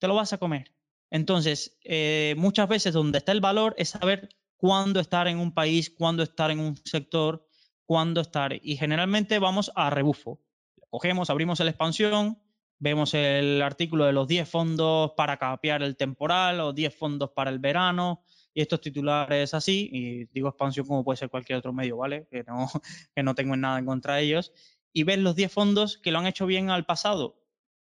[0.00, 0.72] Te lo vas a comer.
[1.12, 5.90] Entonces, eh, muchas veces donde está el valor es saber cuándo estar en un país,
[5.90, 7.46] cuándo estar en un sector,
[7.84, 8.58] cuándo estar.
[8.62, 10.40] Y generalmente vamos a rebufo.
[10.88, 12.38] Cogemos, abrimos la expansión,
[12.78, 17.50] vemos el artículo de los 10 fondos para capear el temporal o 10 fondos para
[17.50, 21.98] el verano y estos titulares así, y digo expansión como puede ser cualquier otro medio,
[21.98, 22.26] ¿vale?
[22.30, 22.70] Que no,
[23.14, 24.52] que no tengo nada en contra de ellos,
[24.94, 27.41] y ves los 10 fondos que lo han hecho bien al pasado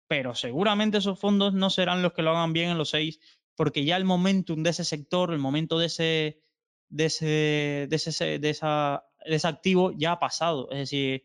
[0.09, 3.21] pero seguramente esos fondos no serán los que lo hagan bien en los seis,
[3.55, 6.43] porque ya el momentum de ese sector, el momento de ese,
[6.89, 10.71] de ese, de ese, de esa, de ese activo ya ha pasado.
[10.71, 11.25] Es decir,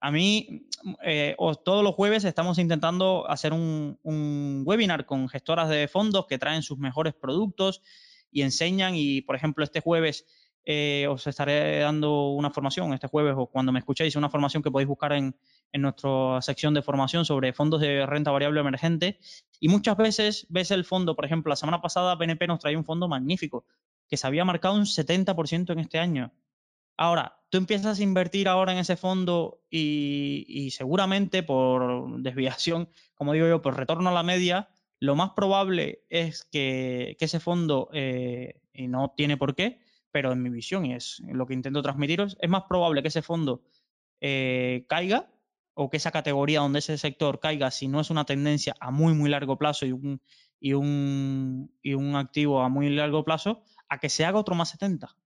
[0.00, 0.66] a mí,
[1.04, 6.38] eh, todos los jueves estamos intentando hacer un, un, webinar con gestoras de fondos que
[6.38, 7.82] traen sus mejores productos
[8.30, 8.94] y enseñan.
[8.96, 10.26] Y, por ejemplo, este jueves
[10.64, 14.70] eh, os estaré dando una formación, este jueves o cuando me escuchéis, una formación que
[14.70, 15.36] podéis buscar en,
[15.72, 19.18] en nuestra sección de formación sobre fondos de renta variable emergente.
[19.60, 22.84] Y muchas veces ves el fondo, por ejemplo, la semana pasada BNP nos traía un
[22.84, 23.64] fondo magnífico,
[24.08, 26.32] que se había marcado un 70% en este año.
[26.96, 33.46] Ahora, tú empiezas a invertir ahora en ese fondo y, seguramente por desviación, como digo
[33.46, 34.70] yo, por retorno a la media,
[35.00, 39.81] lo más probable es que, ese fondo, eh, y no tiene por qué,
[40.12, 43.22] pero en mi visión, y es lo que intento transmitiros, es más probable que ese
[43.22, 43.64] fondo
[44.20, 45.28] eh, caiga
[45.74, 49.14] o que esa categoría donde ese sector caiga, si no es una tendencia a muy,
[49.14, 50.20] muy largo plazo y un,
[50.60, 54.68] y un, y un activo a muy largo plazo, a que se haga otro más
[54.68, 55.16] 70.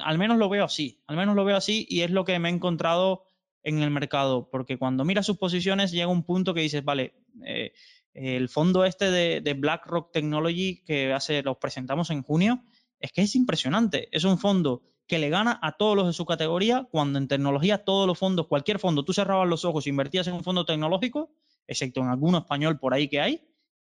[0.00, 2.50] Al menos lo veo así, al menos lo veo así y es lo que me
[2.50, 3.24] he encontrado
[3.62, 7.72] en el mercado, porque cuando miras sus posiciones llega un punto que dices, vale, eh,
[8.12, 12.64] el fondo este de, de, BlackRock Technology que hace, los presentamos en junio,
[13.00, 14.08] es que es impresionante.
[14.12, 17.84] Es un fondo que le gana a todos los de su categoría, cuando en tecnología
[17.84, 21.32] todos los fondos, cualquier fondo, tú cerrabas los ojos e invertías en un fondo tecnológico,
[21.66, 23.48] excepto en alguno español por ahí que hay,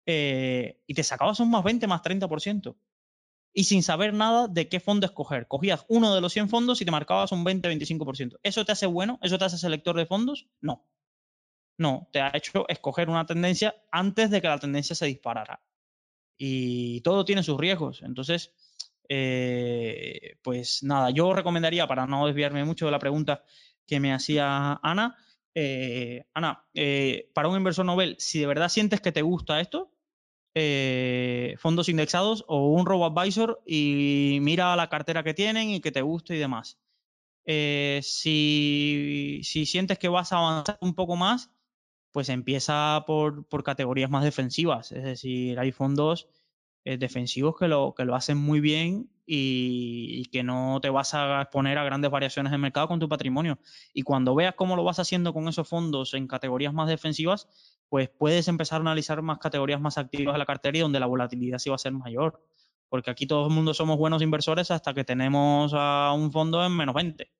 [0.05, 2.75] eh, y te sacabas un más 20, más 30%.
[3.53, 5.47] Y sin saber nada de qué fondo escoger.
[5.47, 8.39] Cogías uno de los 100 fondos y te marcabas un 20, 25%.
[8.41, 9.19] ¿Eso te hace bueno?
[9.21, 10.47] ¿Eso te hace selector de fondos?
[10.59, 10.87] No.
[11.77, 15.61] No, te ha hecho escoger una tendencia antes de que la tendencia se disparara.
[16.37, 18.01] Y todo tiene sus riesgos.
[18.01, 18.53] Entonces,
[19.09, 23.43] eh, pues nada, yo recomendaría, para no desviarme mucho de la pregunta
[23.85, 25.17] que me hacía Ana,
[25.55, 29.91] eh, Ana, eh, para un inversor novel, si de verdad sientes que te gusta esto,
[31.57, 36.35] fondos indexados o un robo-advisor y mira la cartera que tienen y que te guste
[36.35, 36.79] y demás.
[37.45, 41.49] Si, si, sientes que vas a avanzar un poco más,
[42.11, 44.91] pues empieza por, por categorías más defensivas.
[44.91, 46.29] Es decir, hay fondos
[46.85, 51.41] eh, defensivos que lo, que lo hacen muy bien y, que no te vas a
[51.41, 53.57] exponer a grandes variaciones de mercado con tu patrimonio.
[53.93, 57.47] Y cuando veas cómo lo vas haciendo con esos fondos en categorías más defensivas,
[57.87, 61.05] pues puedes empezar a analizar más categorías más activas de la cartera y donde la
[61.05, 62.43] volatilidad sí va a ser mayor.
[62.89, 66.75] Porque aquí todo el mundo somos buenos inversores hasta que tenemos a un fondo en
[66.75, 67.31] menos 20.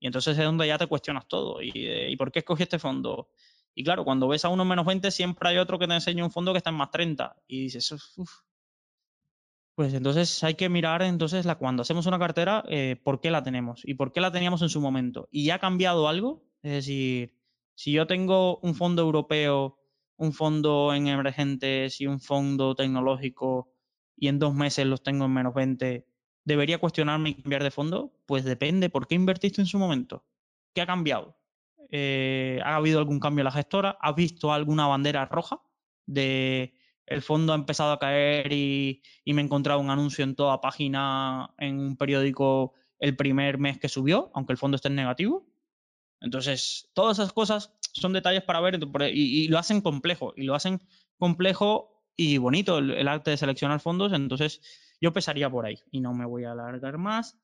[0.00, 1.62] Y entonces es donde ya te cuestionas todo.
[1.62, 3.30] ¿Y, eh, ¿y por qué escogí este fondo?
[3.74, 6.24] Y claro, cuando ves a uno en menos 20, siempre hay otro que te enseña
[6.24, 7.36] un fondo que está en más 30.
[7.46, 8.30] Y dices, uff,
[9.76, 13.42] pues entonces hay que mirar entonces la, cuando hacemos una cartera, eh, por qué la
[13.42, 15.28] tenemos y por qué la teníamos en su momento.
[15.30, 16.42] ¿Y ha cambiado algo?
[16.62, 17.34] Es decir,
[17.74, 19.78] si yo tengo un fondo europeo,
[20.16, 23.70] un fondo en emergentes y un fondo tecnológico
[24.16, 26.06] y en dos meses los tengo en menos 20,
[26.42, 28.14] ¿debería cuestionarme y cambiar de fondo?
[28.24, 30.24] Pues depende, ¿por qué invertiste en su momento?
[30.72, 31.36] ¿Qué ha cambiado?
[31.90, 33.98] Eh, ¿Ha habido algún cambio en la gestora?
[34.00, 35.60] ¿Has visto alguna bandera roja
[36.06, 36.72] de
[37.06, 41.54] el fondo ha empezado a caer y, me he encontrado un anuncio en toda página
[41.58, 45.46] en un periódico el primer mes que subió, aunque el fondo esté en negativo.
[46.20, 48.80] Entonces, todas esas cosas son detalles para ver
[49.12, 50.32] y, lo hacen complejo.
[50.36, 50.80] Y lo hacen
[51.18, 54.60] complejo y bonito el, arte de seleccionar fondos, entonces
[55.00, 57.38] yo empezaría por ahí y no me voy a alargar más.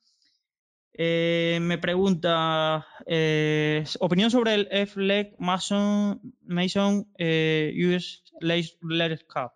[0.95, 9.53] Eh, me pregunta, eh, opinión sobre el F-Leg Mason, Mason eh, US Letter Cup.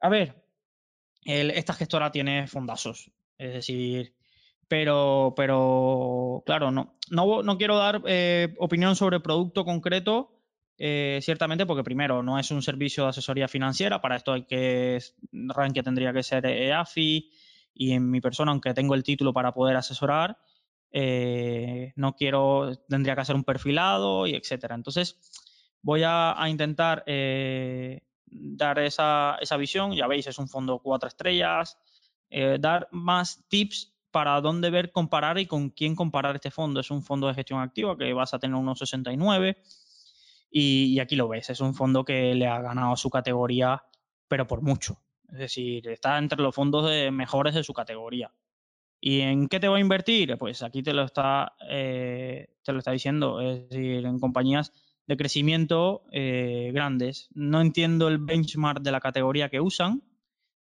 [0.00, 0.42] A ver,
[1.24, 4.14] esta gestora tiene fondazos, es decir,
[4.68, 8.02] pero, pero claro, no, no, no quiero dar
[8.58, 10.38] opinión sobre producto concreto
[10.78, 14.98] ciertamente porque primero no es un servicio de asesoría financiera, para esto hay que,
[15.32, 17.30] Rankia tendría que ser EAFI
[17.74, 20.38] y en mi persona, aunque tengo el título para poder asesorar,
[20.92, 24.74] eh, no quiero, tendría que hacer un perfilado y etcétera.
[24.74, 25.18] Entonces,
[25.82, 31.78] voy a, intentar eh, dar esa, esa, visión, ya veis, es un fondo cuatro estrellas,
[32.60, 36.80] dar más tips para dónde ver, comparar y con quién comparar este fondo.
[36.80, 39.56] Es un fondo de gestión activa que vas a tener unos 69
[40.50, 43.84] y, aquí lo ves, es un fondo que le ha ganado su categoría,
[44.26, 45.00] pero por mucho.
[45.32, 48.32] Es decir, está entre los fondos mejores de su categoría.
[49.00, 50.36] ¿Y en qué te voy a invertir?
[50.36, 54.72] Pues aquí te lo está, eh, te lo está diciendo, es decir, en compañías
[55.06, 57.30] de crecimiento eh, grandes.
[57.32, 60.02] No entiendo el benchmark de la categoría que usan,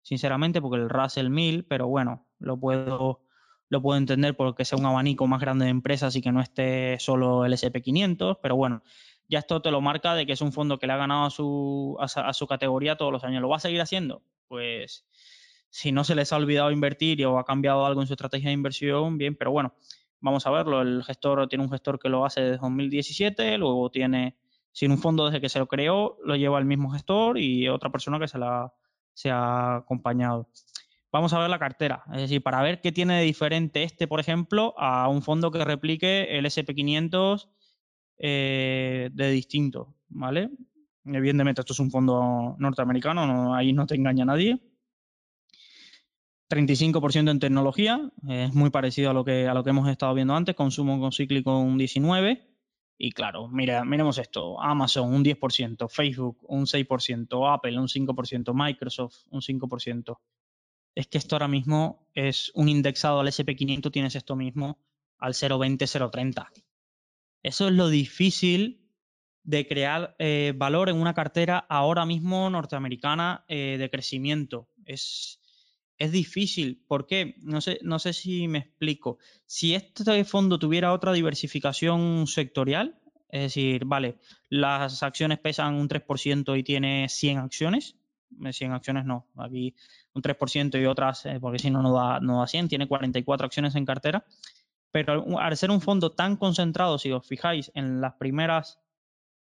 [0.03, 3.23] sinceramente, porque el Russell 1000, pero bueno, lo puedo,
[3.71, 6.99] lo puedo entender porque sea un abanico más grande de empresas y que no esté
[7.01, 8.83] solo el SP500, pero bueno,
[9.29, 11.31] ya esto te lo marca de que es un fondo que le ha ganado a
[11.31, 13.43] su, a, su categoría todos los años.
[13.43, 14.23] ¿Lo va a seguir haciendo?
[14.49, 15.07] Pues
[15.69, 18.55] si no se les ha olvidado invertir o ha cambiado algo en su estrategia de
[18.55, 19.75] inversión, bien, pero bueno,
[20.21, 20.81] vamos a verlo.
[20.81, 24.37] El gestor tiene un gestor que lo hace desde 2017, luego tiene,
[24.73, 27.91] sin un fondo desde que se lo creó, lo lleva el mismo gestor y otra
[27.91, 28.73] persona que se, la,
[29.13, 30.49] se ha acompañado.
[31.11, 34.21] Vamos a ver la cartera, es decir, para ver qué tiene de diferente este, por
[34.21, 37.49] ejemplo, a un fondo que replique el SP500
[38.19, 40.51] eh, de distinto, ¿vale?
[41.05, 44.61] Evidentemente esto es un fondo norteamericano, ahí no te engaña nadie.
[46.49, 50.35] 35% en tecnología, es muy parecido a lo, que, a lo que hemos estado viendo
[50.35, 52.43] antes, consumo con cíclico un 19%.
[52.99, 59.17] Y claro, mira, miremos esto, Amazon un 10%, Facebook un 6%, Apple un 5%, Microsoft
[59.31, 60.19] un 5%.
[60.95, 64.79] Es que esto ahora mismo es un indexado al SP500, tienes esto mismo
[65.19, 66.47] al 0,20, 0,30.
[67.47, 68.81] Eso es lo difícil
[69.45, 74.69] de crear eh, valor en una cartera ahora mismo norteamericana eh, de crecimiento.
[74.85, 75.41] Es,
[75.97, 76.83] es difícil.
[76.89, 77.37] ¿Por qué?
[77.43, 79.19] No sé, no sé si me explico.
[79.47, 86.59] Si este fondo tuviera otra diversificación sectorial, es decir, vale, las acciones pesan un 3%
[86.59, 87.95] y tiene 100 acciones.
[88.51, 89.73] 100 eh, acciones no, aquí
[90.15, 93.77] un 3% y otras, porque si no, no da, no da 100, tiene 44 acciones
[93.77, 94.25] en cartera.
[94.97, 98.81] Pero al ser un fondo tan concentrado, si os fijáis, en las primeras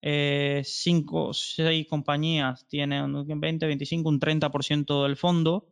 [0.02, 5.68] eh, cinco o seis compañías tiene un 20, 25, un 30% del fondo,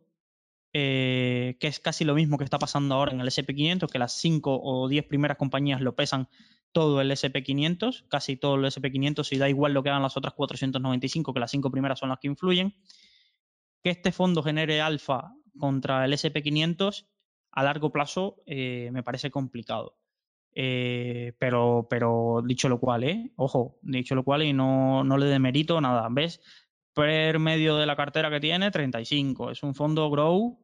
[0.73, 4.12] eh, que es casi lo mismo que está pasando ahora en el SP500, que las
[4.12, 6.29] 5 o 10 primeras compañías lo pesan
[6.71, 10.35] todo el SP500, casi todo el SP500, y da igual lo que hagan las otras
[10.35, 12.73] 495, que las 5 primeras son las que influyen.
[13.83, 17.05] Que este fondo genere alfa contra el SP500
[17.52, 19.96] a largo plazo eh, me parece complicado.
[20.54, 23.32] Eh, pero, pero dicho lo cual, ¿eh?
[23.36, 26.08] Ojo, dicho lo cual y no, no le demerito nada.
[26.10, 26.40] ¿Ves?
[26.94, 29.50] Per medio de la cartera que tiene, 35.
[29.50, 30.58] Es un fondo Grow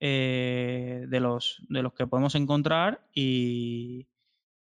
[0.00, 4.08] eh, de, los, de los que podemos encontrar y...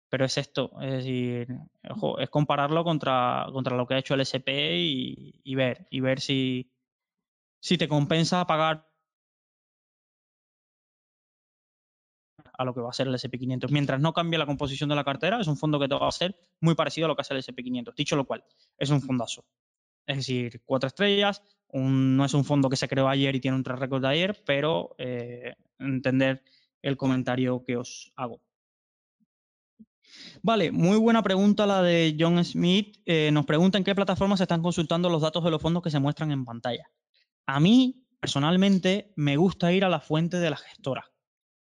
[0.08, 1.48] Pero es esto, es decir,
[1.90, 6.00] ojo, es compararlo contra, contra lo que ha hecho el SP y, y ver, y
[6.00, 6.72] ver si,
[7.60, 8.88] si te compensa pagar
[12.58, 13.70] a lo que va a ser el SP500.
[13.70, 16.12] Mientras no cambie la composición de la cartera, es un fondo que te va a
[16.12, 17.96] ser muy parecido a lo que hace el SP500.
[17.96, 18.44] Dicho lo cual,
[18.78, 19.46] es un fondazo.
[20.06, 21.42] Es decir, cuatro estrellas,
[21.74, 24.44] no es un fondo que se creó ayer y tiene un track record de ayer,
[24.46, 26.44] pero eh, entender
[26.82, 28.42] el comentario que os hago.
[30.42, 32.98] Vale, muy buena pregunta la de John Smith.
[33.06, 35.90] Eh, nos pregunta en qué plataformas se están consultando los datos de los fondos que
[35.90, 36.90] se muestran en pantalla.
[37.48, 41.12] A mí, personalmente, me gusta ir a la fuente de la gestora.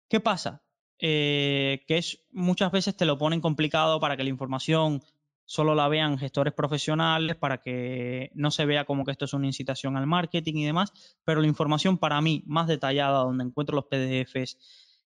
[0.09, 0.63] ¿Qué pasa?
[1.03, 5.03] Eh, que es muchas veces te lo ponen complicado para que la información
[5.47, 9.47] solo la vean gestores profesionales, para que no se vea como que esto es una
[9.47, 10.93] incitación al marketing y demás,
[11.25, 14.59] pero la información para mí más detallada, donde encuentro los PDFs,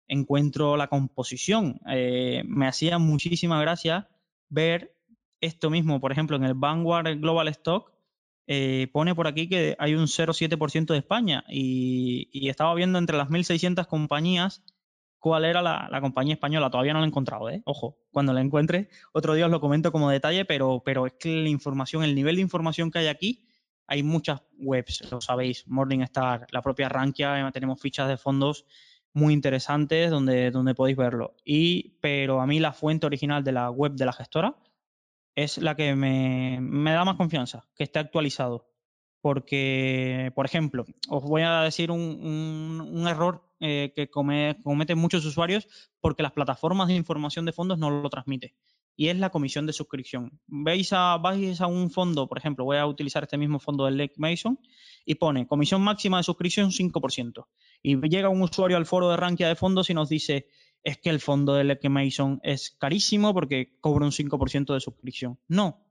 [0.07, 1.81] encuentro la composición.
[1.89, 4.09] Eh, me hacía muchísima gracia
[4.51, 4.95] ver
[5.41, 7.93] esto mismo, por ejemplo, en el Vanguard Global Stock,
[8.47, 13.17] eh, pone por aquí que hay un 0,7% de España y, y, estaba viendo entre
[13.17, 14.63] las 1.600 compañías
[15.25, 16.69] cuál era la, compañía española.
[16.69, 17.63] Todavía no la he encontrado, ¿eh?
[17.65, 21.35] Ojo, cuando la encuentre, otro día os lo comento como detalle, pero, pero es que
[21.35, 23.49] la información, el nivel de información que hay aquí
[23.87, 28.67] hay muchas webs, lo sabéis, Morningstar, la propia Rankia, tenemos fichas de fondos
[29.15, 31.35] muy interesantes donde, donde podéis verlo.
[31.43, 34.57] Y, pero a mí la fuente original de la web de la gestora
[35.35, 38.69] es la que me, da más confianza, que esté actualizado.
[39.23, 45.67] Porque, por ejemplo, os voy a decir un, error eh, que cometen muchos usuarios
[45.99, 48.53] porque las plataformas de información de fondos no lo transmiten.
[48.95, 50.39] Y es la comisión de suscripción.
[50.47, 53.97] Veis a, vais a un fondo, por ejemplo, voy a utilizar este mismo fondo del
[53.97, 54.61] Lake Mason
[55.07, 57.47] y pone comisión máxima de suscripción 5%.
[57.83, 60.49] Y llega un usuario al foro de Rankia de fondos y nos dice,
[60.83, 65.39] es que el fondo de Lake Mason es carísimo porque cobra un 5% de suscripción.
[65.49, 65.83] No,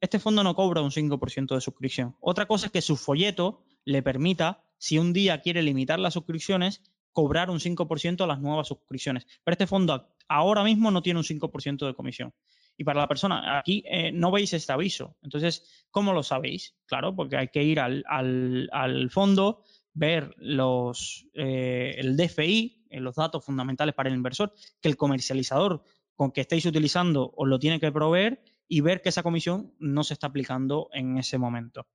[0.00, 2.16] este fondo no cobra un 5% de suscripción.
[2.20, 6.82] Otra cosa es que su folleto le permita, si un día quiere limitar las suscripciones,
[7.12, 9.26] cobrar un 5% a las nuevas suscripciones.
[9.44, 12.32] Pero este fondo ahora mismo no tiene un 5% de comisión.
[12.80, 15.14] Y para la persona, aquí eh, no veis este aviso.
[15.22, 16.76] Entonces, ¿cómo lo sabéis?
[16.86, 23.44] Claro, porque hay que ir al, fondo, ver los, eh, el DFI, eh, los datos
[23.44, 25.84] fundamentales para el inversor, que el comercializador
[26.14, 30.02] con que estéis utilizando os lo tiene que proveer y ver que esa comisión no
[30.02, 31.86] se está aplicando en ese momento.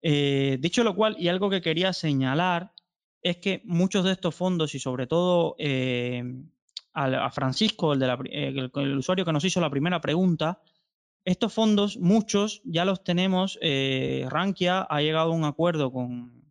[0.00, 2.72] dicho lo cual, y algo que quería señalar,
[3.22, 5.56] es que muchos de estos fondos y sobre todo
[6.94, 10.60] a, Francisco, el, el, usuario que nos hizo la primera pregunta,
[11.28, 16.50] estos fondos, muchos ya los tenemos, eh, Rankia ha llegado a un acuerdo con,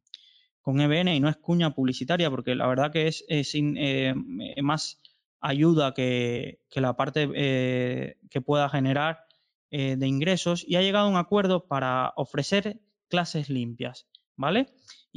[0.62, 4.14] con EBN y no es cuña publicitaria porque la verdad que es, eh,
[4.62, 5.02] más
[5.40, 9.26] ayuda que, la parte eh, que pueda generar
[9.72, 14.68] de ingresos y ha llegado a un acuerdo para ofrecer clases limpias, ¿vale?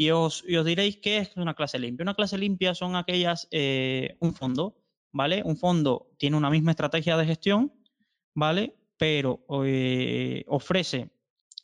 [0.01, 2.05] Y os, diréis qué es una clase limpia.
[2.05, 3.49] Una clase limpia son aquellas,
[4.21, 4.81] un fondo
[5.13, 5.43] ¿vale?
[5.45, 7.73] Un fondo tiene una misma estrategia de gestión,
[8.35, 8.77] ¿vale?
[8.97, 11.11] Pero eh, ofrece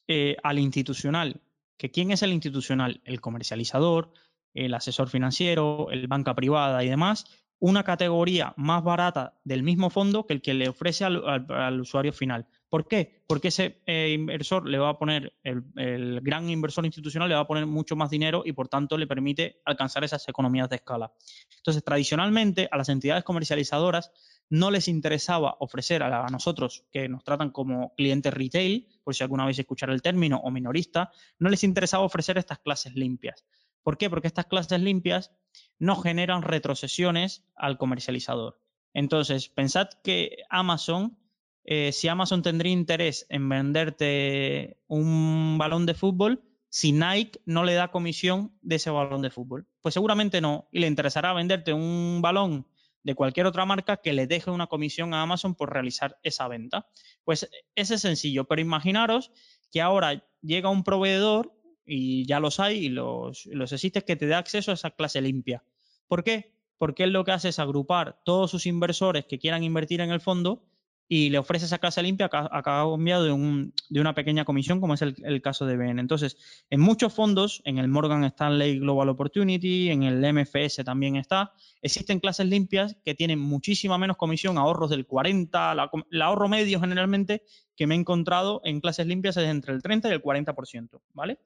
[0.09, 1.41] eh, al institucional,
[1.77, 4.13] que quién es el institucional, el comercializador,
[4.55, 7.27] el asesor financiero, el banca privada y demás,
[7.59, 12.47] una categoría más barata del mismo fondo que el que le ofrece al usuario final.
[12.69, 13.23] ¿Por qué?
[13.29, 17.47] Porque ese eh, inversor le va a poner, el, gran inversor institucional le va a
[17.47, 21.13] poner mucho más dinero y por tanto le permite alcanzar esas economías de escala.
[21.59, 24.11] Entonces, tradicionalmente a las entidades comercializadoras
[24.51, 29.47] no les interesaba ofrecer a, nosotros, que nos tratan como clientes retail, por si alguna
[29.47, 33.45] vez escuchar el término, o minorista, no les interesaba ofrecer estas clases limpias.
[33.83, 34.11] ¿Por qué?
[34.11, 35.33] Porque estas clases limpias
[35.79, 38.61] no generan retrocesiones al comercializador.
[38.93, 41.19] Entonces, pensad que Amazon
[41.67, 47.75] eh, si Amazon tendría interés en venderte un balón de fútbol si Nike no le
[47.75, 49.67] da comisión de ese balón de fútbol.
[49.81, 52.67] Pues seguramente no, y le interesará venderte un balón
[53.03, 56.89] de cualquier otra marca que le deje una comisión a Amazon por realizar esa venta.
[57.25, 59.33] Pues ese es sencillo, pero imaginaros
[59.71, 61.53] que ahora llega un proveedor,
[61.87, 65.21] y ya los hay y los, los existe, que te dé acceso a esa clase
[65.21, 65.65] limpia.
[66.09, 66.53] ¿Por qué?
[66.79, 70.21] Porque él lo que hace es agrupar todos sus inversores que quieran invertir en el
[70.21, 70.65] fondo
[71.09, 74.95] y le ofrece esa clase limpia a cambio de, un, de una pequeña comisión, como
[74.95, 76.01] es el, caso de BN.
[76.01, 76.37] Entonces,
[76.69, 82.19] en muchos fondos, en el Morgan Stanley Global Opportunity, en el MFS también está, existen
[82.19, 85.77] clases limpias que tienen muchísima menos comisión, ahorros del 40,
[86.11, 87.45] el ahorro medio generalmente
[87.77, 91.39] que me he encontrado en clases limpias es entre el 30 y el 40%, ¿vale?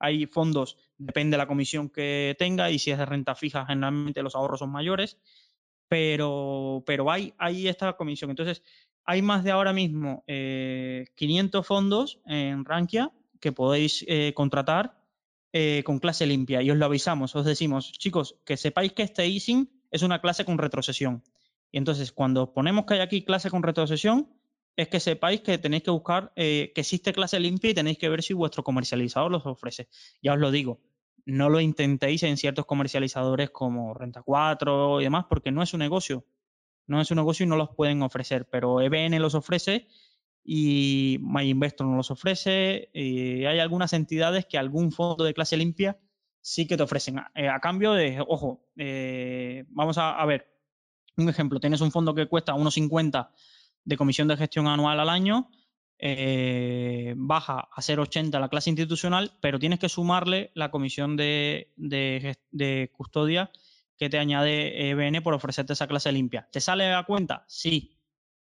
[0.00, 4.22] Hay fondos, depende de la comisión que tenga y si es de renta fija, generalmente
[4.22, 5.18] los ahorros son mayores,
[5.88, 8.30] pero, pero hay, hay esta comisión.
[8.30, 8.62] Entonces,
[9.04, 14.98] hay más de ahora mismo 500 eh, fondos en Rankia que podéis eh, contratar
[15.52, 19.26] eh, con clase limpia y os lo avisamos, os decimos, chicos, que sepáis que este
[19.26, 21.22] easing es una clase con retrocesión.
[21.70, 24.28] Y entonces, cuando ponemos que hay aquí clase con retrocesión,
[24.76, 28.22] es que sepáis que tenéis que buscar que existe clase limpia y tenéis que ver
[28.22, 29.88] si vuestro comercializador los ofrece.
[30.20, 30.80] Ya os lo digo,
[31.26, 35.80] no lo intentéis en ciertos comercializadores como Renta 4 y demás, porque no es un
[35.80, 36.24] negocio
[36.86, 39.88] no es un negocio y no los pueden ofrecer, pero EBN los ofrece
[40.44, 42.90] y MyInvestor no los ofrece.
[42.92, 45.98] Y hay algunas entidades que algún fondo de clase limpia
[46.40, 47.18] sí que te ofrecen.
[47.18, 50.46] A, eh, cambio de, ojo, eh, vamos a, ver,
[51.16, 53.30] un ejemplo, tienes un fondo que cuesta 1,50
[53.84, 55.50] de comisión de gestión anual al año,
[55.98, 62.90] eh, baja a 0,80 la clase institucional, pero tienes que sumarle la comisión de, de
[62.92, 63.50] custodia
[63.96, 66.48] que te añade EBN por ofrecerte esa clase limpia.
[66.50, 67.44] ¿Te sale a cuenta?
[67.48, 67.96] Sí,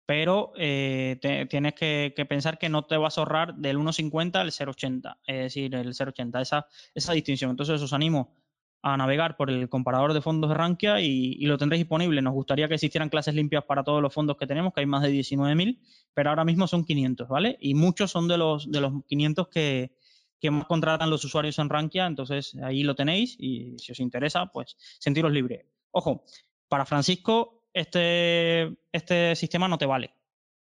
[0.06, 5.18] pero eh, tienes que, pensar que no te vas a ahorrar del 1,50 al 0,80,
[5.24, 7.52] es decir, el 0,80, esa, esa distinción.
[7.52, 8.34] Entonces os animo
[8.82, 12.22] a navegar por el comparador de fondos de Rankia y, lo tendréis disponible.
[12.22, 15.02] Nos gustaría que existieran clases limpias para todos los fondos que tenemos, que hay más
[15.02, 15.78] de 19.000,
[16.14, 17.56] pero ahora mismo son 500, ¿vale?
[17.60, 19.92] Y muchos son de los, de los 500 que,
[20.40, 24.46] que más contratan los usuarios en Rankia, entonces ahí lo tenéis y si os interesa,
[24.46, 25.66] pues sentiros libre.
[25.90, 26.24] Ojo,
[26.68, 30.14] para Francisco este, este sistema no te vale.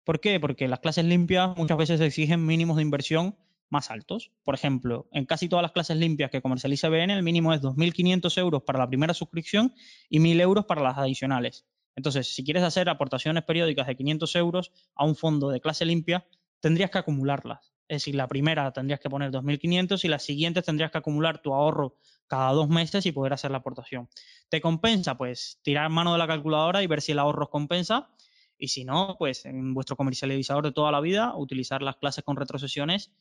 [0.04, 0.40] ¿Por qué?
[0.40, 3.38] Porque las clases limpias muchas veces exigen mínimos de inversión
[3.70, 4.32] más altos.
[4.44, 8.38] Por ejemplo, en casi todas las clases limpias que comercializa BN, el mínimo es 2.500
[8.40, 9.74] euros para la primera suscripción
[10.10, 11.66] y 1.000 euros para las adicionales.
[11.96, 16.26] Entonces, si quieres hacer aportaciones periódicas de 500 euros a un fondo de clase limpia,
[16.60, 17.74] tendrías que acumularlas.
[17.90, 21.54] Es decir, la primera tendrías que poner 2.500 y las siguientes tendrías que acumular tu
[21.54, 24.08] ahorro cada dos meses y poder hacer la aportación.
[24.48, 25.18] ¿Te compensa?
[25.18, 28.12] Pues tirar mano de la calculadora y ver si el ahorro os compensa.
[28.60, 32.38] Y si no, pues en vuestro comercializador de toda la vida, utilizar las clases con
[32.38, 33.12] retrocesiones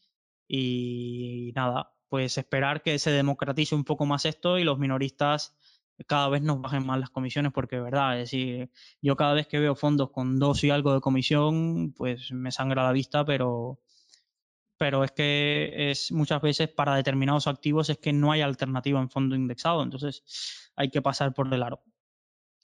[0.46, 5.56] y nada, pues esperar que se democratice un poco más esto y los minoristas
[6.06, 8.70] cada vez nos bajen más las comisiones porque es verdad, es decir,
[9.02, 12.84] yo cada vez que veo fondos con dos y algo de comisión, pues me sangra
[12.84, 13.80] la vista, pero
[14.78, 19.10] pero es que es muchas veces para determinados activos es que no hay alternativa en
[19.10, 21.82] fondo indexado, entonces hay que pasar por el aro.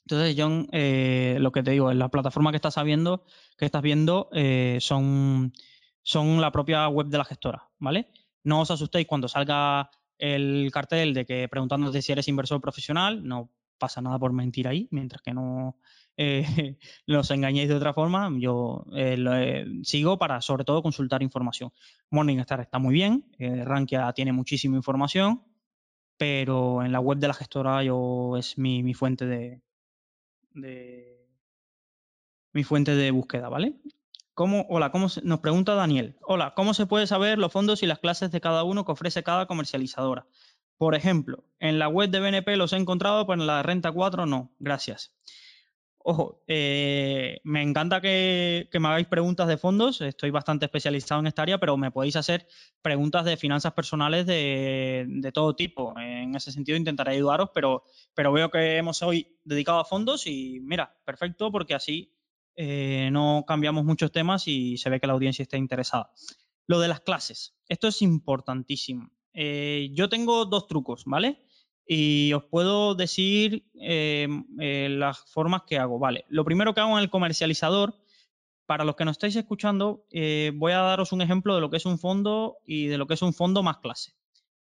[0.05, 3.25] Entonces, John, eh, lo que te digo, en la plataforma que estás viendo,
[3.57, 5.51] que estás viendo eh, son,
[6.03, 8.09] son la propia web de la gestora, ¿vale?
[8.43, 13.51] No os asustéis cuando salga el cartel de que preguntándote si eres inversor profesional, no
[13.77, 15.77] pasa nada por mentir ahí, mientras que no
[16.17, 16.45] eh,
[17.05, 21.71] los engañéis de otra forma, yo eh, eh, sigo para sobre todo consultar información.
[22.09, 25.43] Morningstar está muy bien, Rankia tiene muchísima información,
[26.17, 29.61] pero en la web de la gestora yo es mi, fuente de,
[30.53, 31.27] de,
[32.53, 33.75] mi fuente de búsqueda, ¿vale?
[34.33, 36.17] ¿Cómo, hola, ¿cómo nos pregunta Daniel?
[36.21, 39.23] Hola, ¿cómo se puede saber los fondos y las clases de cada uno que ofrece
[39.23, 40.27] cada comercializadora?
[40.77, 43.93] Por ejemplo, en la web de BNP los he encontrado, pero en la de Renta
[43.93, 44.51] 4 no.
[44.59, 45.13] Gracias.
[46.07, 51.41] Ojo, eh, me encanta que, me hagáis preguntas de fondos, estoy bastante especializado en esta
[51.41, 52.45] área, pero me podéis hacer
[52.83, 55.99] preguntas de finanzas personales de, todo tipo.
[55.99, 57.85] En ese sentido intentaré ayudaros, pero,
[58.15, 62.13] veo que hemos hoy dedicado a fondos y mira, perfecto, porque así
[62.55, 66.11] eh, no cambiamos muchos temas y se ve que la audiencia está interesada.
[66.67, 69.09] Lo de las clases, esto es importantísimo.
[69.33, 71.44] Eh, yo tengo dos trucos, ¿vale?
[71.87, 74.27] Y os puedo decir eh,
[74.89, 76.25] las formas que hago, ¿vale?
[76.29, 77.95] Lo primero que hago en el comercializador,
[78.65, 80.07] para los que no estáis escuchando,
[80.55, 83.13] voy a daros un ejemplo de lo que es un fondo y de lo que
[83.13, 84.13] es un fondo más clase.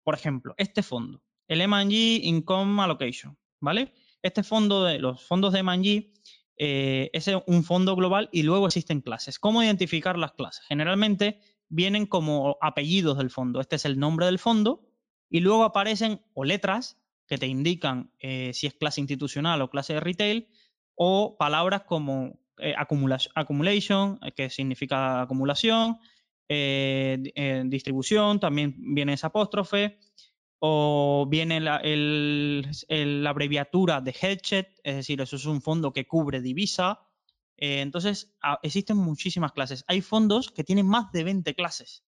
[0.03, 3.93] Por ejemplo, este fondo, el M&G Income Allocation, ¿vale?
[4.21, 6.11] Este fondo de los fondos de M&G
[6.57, 9.39] eh, es un fondo global y luego existen clases.
[9.39, 10.65] ¿Cómo identificar las clases?
[10.67, 11.39] Generalmente
[11.69, 13.61] vienen como apellidos del fondo.
[13.61, 14.87] Este es el nombre del fondo
[15.29, 16.97] y luego aparecen o letras
[17.27, 20.47] que te indican eh, si es clase institucional o clase de retail
[20.95, 25.99] o palabras como eh, accumulation, que significa acumulación,
[26.49, 29.99] distribución, también viene esa apóstrofe,
[30.59, 31.81] o viene la,
[33.29, 36.99] abreviatura de Hedged, es decir, eso es un fondo que cubre divisa.
[37.57, 39.83] Eh, entonces, existen muchísimas clases.
[39.87, 42.03] Hay fondos que tienen más de 20 clases.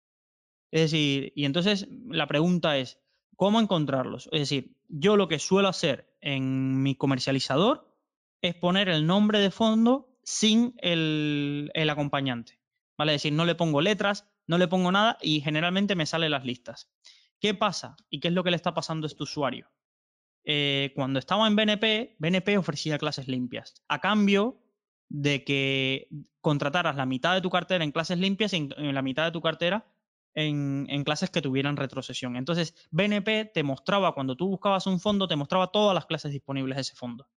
[0.72, 3.00] Es decir, y entonces la pregunta es,
[3.40, 4.28] ¿cómo encontrarlos?
[4.34, 7.90] Es decir, yo lo que suelo hacer en mi comercializador
[8.42, 12.60] es poner el nombre de fondo sin el, acompañante.
[12.98, 13.16] ¿Vale?
[13.16, 16.44] Es decir, no le pongo letras, no le pongo nada y generalmente me salen las
[16.44, 16.92] listas.
[17.40, 17.96] ¿Qué pasa?
[18.10, 19.72] ¿Y qué es lo que le está pasando a este usuario?
[20.44, 23.86] Eh, cuando estaba en BNP, BNP ofrecía clases limpias.
[23.88, 24.62] A cambio
[25.08, 26.10] de que
[26.42, 29.40] contrataras la mitad de tu cartera en clases limpias y en, la mitad de tu
[29.40, 29.86] cartera
[30.34, 32.36] en, clases que tuvieran retrocesión.
[32.36, 36.76] Entonces, BNP te mostraba, cuando tú buscabas un fondo, te mostraba todas las clases disponibles
[36.76, 37.28] de ese fondo.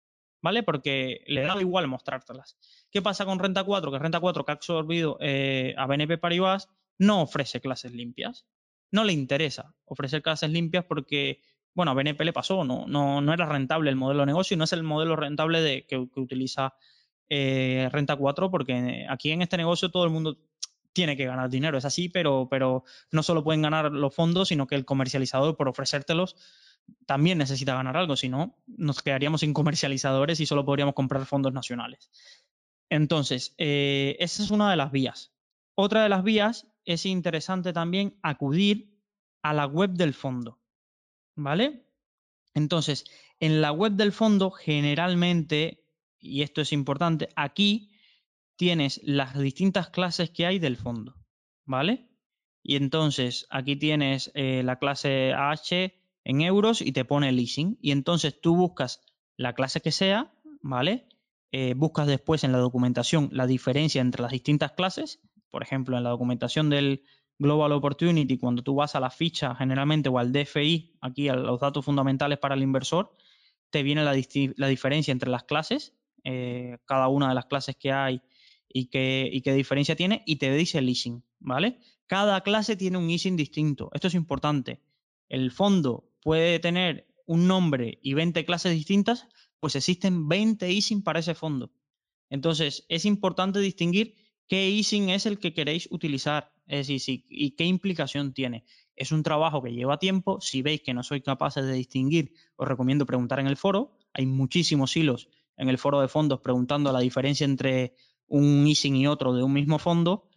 [0.40, 0.64] ¿Vale?
[0.64, 2.56] Porque le daba igual mostrártelas.
[2.90, 3.92] ¿Qué pasa con Renta 4?
[3.92, 6.68] Que Renta 4, que ha absorbido eh, a BNP Paribas,
[6.98, 8.44] no ofrece clases limpias
[8.92, 11.40] no le interesa ofrecer clases limpias porque,
[11.74, 14.58] bueno, a BNP le pasó, no, no, no era rentable el modelo de negocio y
[14.58, 16.74] no es el modelo rentable de, que, utiliza
[17.28, 20.38] eh, Renta 4 porque aquí en este negocio todo el mundo
[20.92, 24.66] tiene que ganar dinero, es así, pero, pero no solo pueden ganar los fondos, sino
[24.66, 26.36] que el comercializador por ofrecértelos
[27.06, 31.52] también necesita ganar algo, si no, nos quedaríamos sin comercializadores y solo podríamos comprar fondos
[31.52, 32.10] nacionales.
[32.90, 35.32] Entonces, eh, esa es una de las vías.
[35.74, 38.98] Otra de las vías es interesante también acudir
[39.42, 40.60] a la web del fondo.
[41.34, 41.86] ¿Vale?
[42.54, 43.04] Entonces,
[43.40, 45.86] en la web del fondo, generalmente,
[46.18, 47.91] y esto es importante, aquí
[48.56, 51.16] tienes las distintas clases que hay del fondo.
[51.64, 52.08] ¿Vale?
[52.62, 55.94] Y entonces aquí tienes eh, la clase H
[56.24, 57.78] en euros y te pone leasing.
[57.80, 59.04] Y entonces tú buscas
[59.36, 61.08] la clase que sea, ¿vale?
[61.50, 65.20] Eh, buscas después en la documentación la diferencia entre las distintas clases
[65.52, 67.04] por ejemplo, en la documentación del,
[67.38, 71.58] Global Opportunity, cuando tú vas a la ficha generalmente o al DFI, aquí a los
[71.58, 73.16] datos fundamentales para el inversor,
[73.70, 78.22] te viene la, diferencia entre las clases, eh, cada una de las clases que hay
[78.72, 81.78] y qué, diferencia tiene, y te dice el leasing, ¿vale?
[82.06, 83.90] Cada clase tiene un leasing distinto.
[83.92, 84.80] Esto es importante.
[85.28, 89.28] El fondo puede tener un nombre y 20 clases distintas,
[89.60, 91.72] pues existen 20 easing para ese fondo.
[92.28, 94.16] Entonces, es importante distinguir
[94.48, 98.64] qué easing es el que queréis utilizar, es decir, y qué implicación tiene.
[98.96, 100.40] Es un trabajo que lleva tiempo.
[100.40, 103.96] Si veis que no sois capaces de distinguir, os recomiendo preguntar en el foro.
[104.12, 107.94] Hay muchísimos hilos en el foro de fondos preguntando la diferencia entre
[108.32, 110.28] un easing y otro de un mismo fondo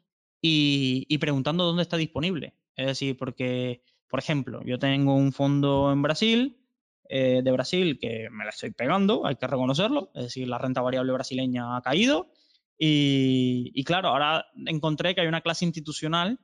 [0.42, 2.54] y, preguntando dónde está disponible.
[2.76, 6.58] Es decir, porque, por ejemplo, yo tengo un fondo en Brasil
[7.08, 10.82] eh, de Brasil que me la estoy pegando, hay que reconocerlo, es decir, la renta
[10.82, 12.32] variable brasileña ha caído
[12.78, 16.38] y, claro, ahora encontré que hay una clase institucional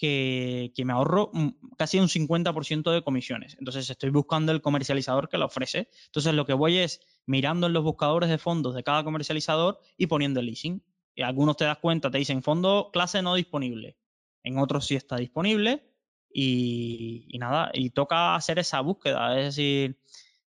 [0.00, 1.30] que, me ahorro
[1.76, 3.56] casi un 50% de comisiones.
[3.58, 5.90] Entonces estoy buscando el comercializador que lo ofrece.
[6.06, 10.06] Entonces lo que voy es mirando en los buscadores de fondos de cada comercializador y
[10.06, 10.82] poniendo el leasing.
[11.14, 13.98] Y algunos te das cuenta, te dicen fondo clase no disponible.
[14.42, 15.84] En otros sí está disponible
[16.32, 19.38] y, nada, y toca hacer esa búsqueda.
[19.38, 19.98] Es decir,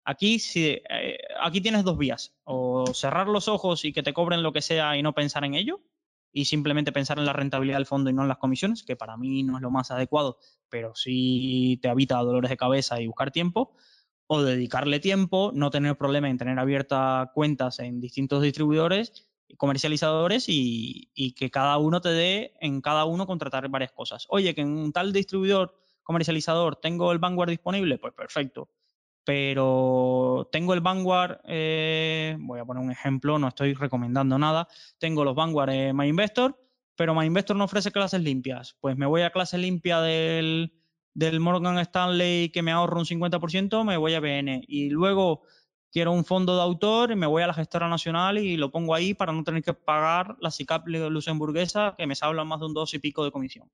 [0.03, 4.41] aquí, si, eh, aquí tienes dos vías, o cerrar los ojos y que te cobren
[4.41, 5.81] lo que sea y no pensar en ello,
[6.33, 9.15] y simplemente pensar en la rentabilidad del fondo y no en las comisiones, que para
[9.15, 13.31] mí no es lo más adecuado, pero sí te evita dolores de cabeza y buscar
[13.31, 13.75] tiempo,
[14.27, 21.33] o dedicarle tiempo, no tener problema en tener abiertas cuentas en distintos distribuidores comercializadores y,
[21.35, 24.25] que cada uno te dé en cada uno contratar varias cosas.
[24.29, 28.69] Oye, que en un tal distribuidor comercializador tengo el Vanguard disponible, pues perfecto.
[29.25, 34.67] Pero tengo el Vanguard, eh, voy a poner un ejemplo, no estoy recomendando nada.
[34.97, 36.59] Tengo los Vanguard en MyInvestor,
[36.95, 38.75] pero MyInvestor no ofrece clases limpias.
[38.81, 40.73] Pues me voy a clase limpia del,
[41.13, 44.63] del Morgan Stanley que me ahorro un 50%, me voy a BN.
[44.67, 45.43] Y luego
[45.93, 48.95] quiero un fondo de autor y me voy a la gestora nacional y lo pongo
[48.95, 52.73] ahí para no tener que pagar la SICAP luxemburguesa que me habla más de un
[52.73, 53.71] dos y pico de comisión.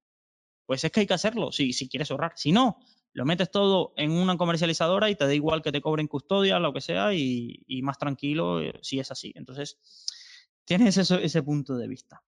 [0.66, 2.34] Pues es que hay que hacerlo si, si quieres ahorrar.
[2.36, 2.78] Si no,
[3.14, 6.74] lo metes todo en una comercializadora y te da igual que te cobren custodia, lo
[6.74, 9.32] que sea, y, más tranquilo eh, si es así.
[9.36, 9.78] Entonces,
[10.66, 12.22] tienes ese punto de vista.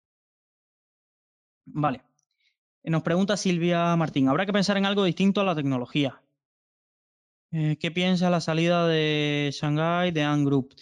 [1.65, 2.03] Vale.
[2.83, 6.19] Nos pregunta Silvia Martín, ¿habrá que pensar en algo distinto a la tecnología?
[7.51, 10.73] Eh, ¿Qué piensa la salida de Shanghai de Ant Group?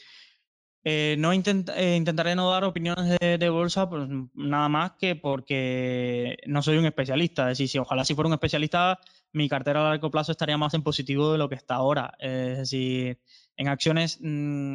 [0.84, 6.62] Eh, no eh, intentaré no dar opiniones de, bolsa, pues nada más que porque no
[6.62, 7.44] soy un especialista.
[7.52, 9.00] Es decir, si ojalá si fuera un especialista,
[9.32, 12.14] mi cartera a largo plazo estaría más en positivo de lo que está ahora.
[12.20, 13.20] Es decir,
[13.58, 14.74] en acciones, mm,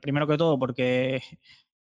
[0.00, 1.22] primero que todo, porque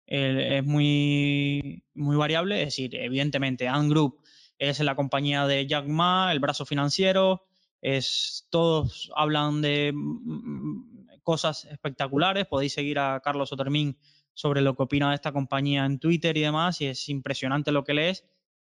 [0.06, 2.60] es muy, muy variable.
[2.60, 4.20] Es decir, evidentemente, Ant Group
[4.58, 7.46] es la compañía de Jack Ma, el brazo financiero
[7.82, 12.46] es, todos hablan de mm, cosas espectaculares.
[12.46, 13.98] Podéis seguir a Carlos Otermín
[14.34, 17.84] sobre lo que opina de esta compañía en Twitter y demás, y es impresionante lo
[17.84, 18.24] que lees,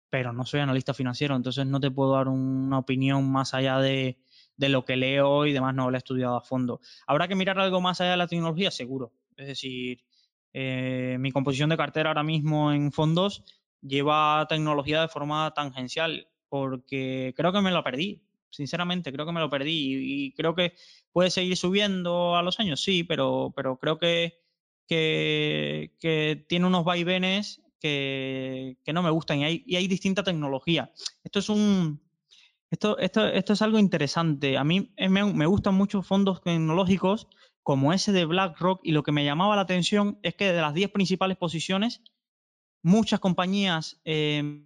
[0.09, 4.17] pero no soy analista financiero, entonces no te puedo dar una opinión más allá de,
[4.57, 6.79] lo que leo y demás, no lo he estudiado a fondo.
[7.07, 8.71] ¿Habrá que mirar algo más allá de la tecnología?
[8.71, 9.11] Seguro.
[9.35, 10.03] Es decir,
[10.53, 13.43] eh, mi composición de cartera ahora mismo en fondos
[13.81, 18.21] lleva tecnología de forma tangencial, porque creo que me la perdí
[18.55, 20.73] sinceramente, creo que me lo perdí y, creo que
[21.11, 24.39] puede seguir subiendo a los años, sí, pero, pero creo que,
[24.87, 30.91] que, tiene unos vaivenes que, no me gustan y hay, y hay distinta tecnología.
[31.23, 32.01] Esto es un...
[32.71, 34.57] Esto, esto, esto es algo interesante.
[34.57, 37.27] A mí me, me gustan muchos fondos tecnológicos
[37.61, 40.73] como ese de BlackRock y lo que me llamaba la atención es que de las
[40.73, 42.01] 10 principales posiciones,
[42.81, 44.65] muchas compañías eh,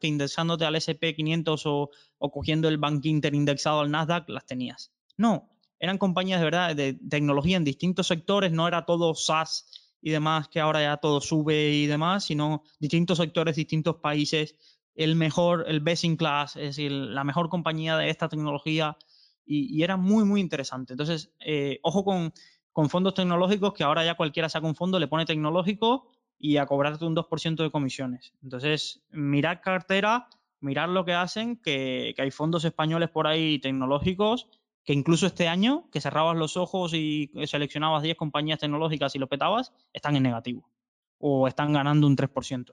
[0.00, 4.92] que indexándote al SP500 o, cogiendo el Bank Inter indexado al Nasdaq, las tenías.
[5.16, 5.48] No,
[5.78, 10.46] eran compañías de verdad de tecnología en distintos sectores, no era todo SaaS y demás,
[10.46, 14.54] que ahora ya todo sube y demás, sino distintos sectores, distintos países,
[14.94, 18.96] el mejor, el best in class, es decir, la mejor compañía de esta tecnología
[19.44, 20.92] y, era muy, muy interesante.
[20.92, 22.32] Entonces, eh, ojo con,
[22.70, 26.06] con fondos tecnológicos, que ahora ya cualquiera saca un fondo, le pone tecnológico
[26.38, 28.32] y a cobrarte un 2% de comisiones.
[28.44, 30.28] Entonces, mirar cartera,
[30.60, 34.46] mirar lo que hacen, que, hay fondos españoles por ahí tecnológicos
[34.86, 39.26] que incluso este año, que cerrabas los ojos y seleccionabas 10 compañías tecnológicas y lo
[39.26, 40.70] petabas, están en negativo
[41.18, 42.72] o están ganando un 3%.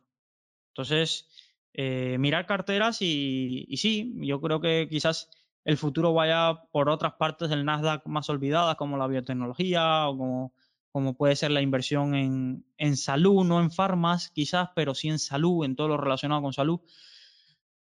[0.69, 1.27] Entonces,
[1.73, 5.29] eh, mirar carteras y, sí, yo creo que quizás
[5.65, 10.53] el futuro vaya por otras partes del Nasdaq más olvidadas, como la biotecnología o como
[10.91, 15.17] como puede ser la inversión en, en salud, no en farmas quizás, pero sí en
[15.17, 16.81] salud, en todo lo relacionado con salud.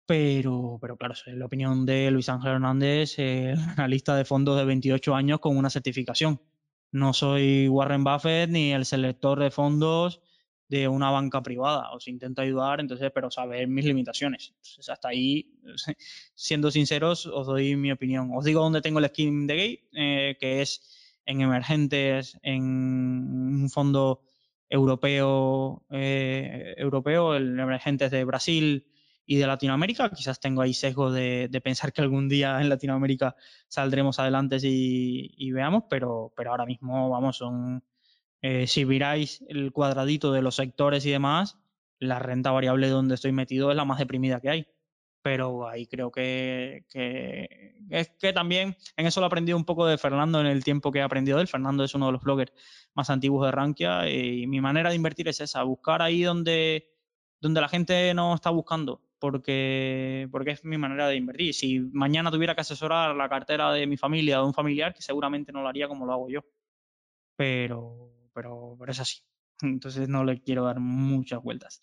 [0.09, 4.65] Pero, pero claro, es la opinión de Luis Ángel Hernández, eh, analista de fondos de
[4.65, 6.41] 28 años con una certificación.
[6.91, 10.23] No soy Warren Buffett ni el selector de fondos
[10.67, 11.91] de una banca privada.
[11.93, 14.55] Os intento ayudar, entonces, pero saber mis limitaciones.
[14.89, 15.53] Hasta ahí,
[16.35, 18.31] siendo sinceros, os doy mi opinión.
[18.35, 23.69] Os digo dónde tengo el skin de gate, eh, que es en emergentes, en un
[23.69, 24.23] fondo
[24.71, 28.88] europeo, eh, europeo, el emergentes de Brasil,
[29.29, 30.11] y de Latinoamérica.
[30.11, 33.37] Quizás tengo ahí sesgo de, pensar que algún día en Latinoamérica
[33.69, 37.85] saldremos adelante y, veamos, pero, pero ahora mismo, vamos, son,
[38.41, 41.59] eh, si miráis el cuadradito de los sectores y demás,
[41.99, 44.67] la renta variable donde estoy metido es la más deprimida que hay.
[45.21, 46.87] Pero ahí creo que,
[47.91, 50.91] es que también en eso lo he aprendido un poco de Fernando en el tiempo
[50.91, 51.49] que he aprendido de él.
[51.49, 52.53] Fernando es uno de los bloggers
[52.95, 56.89] más antiguos de Rankia y mi manera de invertir es esa, buscar ahí donde,
[57.41, 61.55] donde la gente no está buscando porque, porque es mi manera de invertir.
[61.55, 65.03] Si mañana tuviera que asesorar la cartera de mi familia o de un familiar, que
[65.03, 66.45] seguramente no lo haría como lo hago yo.
[67.37, 69.19] Pero, pero, pero es así.
[69.63, 71.81] Entonces no le quiero dar muchas vueltas.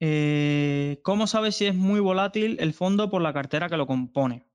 [0.00, 4.46] Eh, ¿Cómo sabes si es muy volátil el fondo por la cartera que lo compone?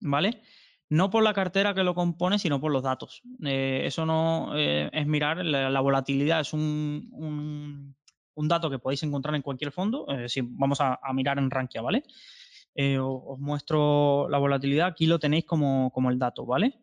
[0.00, 0.42] ¿Vale?
[0.90, 3.22] No por la cartera que lo compone, sino por los datos.
[3.44, 7.96] Eh, eso no eh, es mirar, la, volatilidad es un un
[8.48, 10.06] dato que podéis encontrar en cualquier fondo.
[10.08, 12.04] Eh, si vamos a, mirar en Rankia, ¿vale?
[12.74, 14.88] Eh, os, muestro la volatilidad.
[14.88, 16.78] Aquí lo tenéis como, el dato, ¿vale?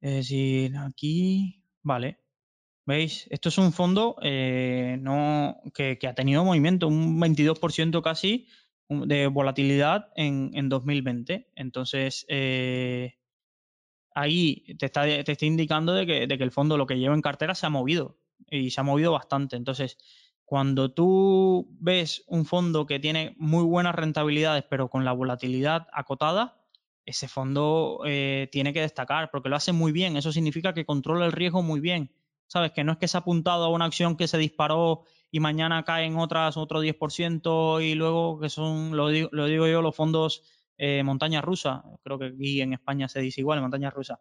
[0.00, 2.18] Es decir, aquí, vale.
[2.86, 3.26] ¿Veis?
[3.30, 8.46] Esto es un fondo eh, no, que, ha tenido movimiento, un 22% casi
[8.88, 11.50] de volatilidad en, 2020.
[11.56, 12.26] Entonces,
[14.14, 17.14] ahí te está, te está indicando de que, de que, el fondo lo que lleva
[17.14, 18.18] en cartera se ha movido
[18.50, 19.56] y se ha movido bastante.
[19.56, 19.98] Entonces,
[20.44, 26.64] cuando tú ves un fondo que tiene muy buenas rentabilidades, pero con la volatilidad acotada,
[27.06, 30.16] ese fondo eh, tiene que destacar porque lo hace muy bien.
[30.16, 32.10] Eso significa que controla el riesgo muy bien.
[32.46, 32.72] ¿Sabes?
[32.72, 35.82] Que no es que se ha apuntado a una acción que se disparó y mañana
[35.82, 40.42] cae en otras otro 10% y luego que son, lo digo, yo, los fondos
[40.76, 41.82] eh, montaña rusa.
[42.02, 44.20] Creo que aquí en España se dice igual, montaña rusa.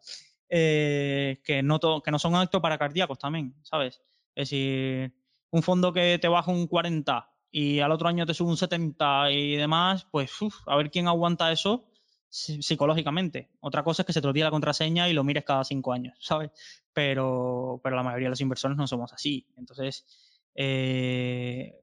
[0.49, 4.01] Eh, que, no que no son actos para cardíacos también, ¿sabes?
[4.35, 5.13] Es decir,
[5.53, 9.31] un fondo que te baja un 40 y al otro año te sube un 70
[9.31, 10.31] y demás, pues
[10.65, 11.85] a ver quién aguanta eso
[12.29, 13.51] psicológicamente.
[13.59, 16.17] Otra cosa es que se te olvide la contraseña y lo mires cada cinco años,
[16.21, 16.49] ¿sabes?
[16.91, 19.45] Pero, pero la mayoría de los inversores no somos así.
[19.55, 20.07] Entonces,
[20.55, 21.75] eh,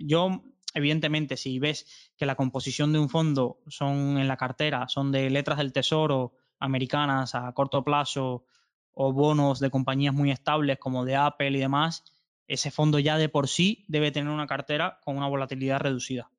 [0.00, 5.10] yo, evidentemente, si ves que la composición de un fondo son en la cartera, son
[5.10, 8.44] de letras del tesoro americanas a corto plazo
[8.92, 12.04] o bonos de compañías muy estables como de Apple y demás,
[12.48, 16.30] ese fondo ya de por sí debe tener una cartera con una volatilidad reducida.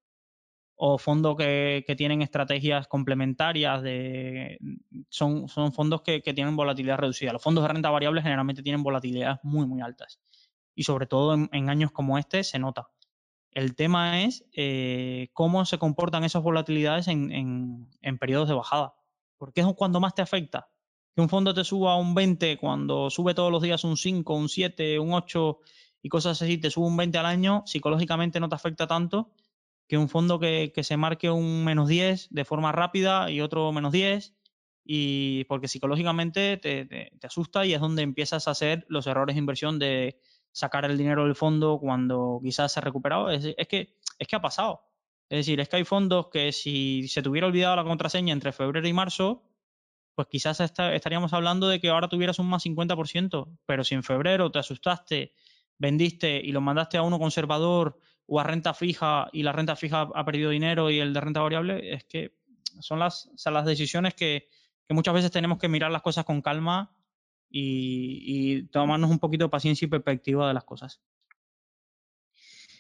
[0.76, 4.58] O fondos que, tienen estrategias complementarias, de,
[5.10, 7.34] son, son fondos que, tienen volatilidad reducida.
[7.34, 10.20] Los fondos de renta variable generalmente tienen volatilidades muy, muy altas.
[10.74, 12.90] Y sobre todo en, años como este se nota.
[13.52, 18.96] El tema es eh, cómo se comportan esas volatilidades en, en periodos de bajada.
[19.38, 20.70] Porque es cuando más te afecta.
[21.14, 24.48] Que un fondo te suba un 20 cuando sube todos los días un 5, un
[24.48, 25.60] 7, un 8
[26.02, 29.32] y cosas así, te sube un 20 al año, psicológicamente no te afecta tanto
[29.90, 33.92] que un fondo que, se marque un menos 10 de forma rápida y otro menos
[33.92, 34.36] 10,
[34.86, 39.80] y porque psicológicamente te, asusta y es donde empiezas a hacer los errores de inversión
[39.80, 40.22] de
[40.52, 43.32] sacar el dinero del fondo cuando quizás se ha recuperado.
[43.32, 44.84] Es, que, es que ha pasado.
[45.28, 48.52] Es decir, es que hay fondos que si se te hubiera olvidado la contraseña entre
[48.52, 49.44] febrero y marzo,
[50.14, 54.52] pues quizás estaríamos hablando de que ahora tuvieras un más 50%, pero si en febrero
[54.52, 55.34] te asustaste
[55.80, 60.08] vendiste y lo mandaste a uno conservador o a renta fija y la renta fija
[60.14, 62.36] ha perdido dinero y el de renta variable, es que
[62.80, 64.48] son las, las decisiones que,
[64.90, 66.92] muchas veces tenemos que mirar las cosas con calma
[67.50, 71.02] y, tomarnos un poquito de paciencia y perspectiva de las cosas.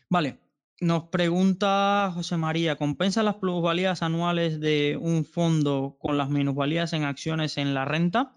[0.10, 0.40] Vale,
[0.82, 7.04] nos pregunta José María, ¿compensa las plusvalías anuales de un fondo con las minusvalías en
[7.04, 8.34] acciones en la renta?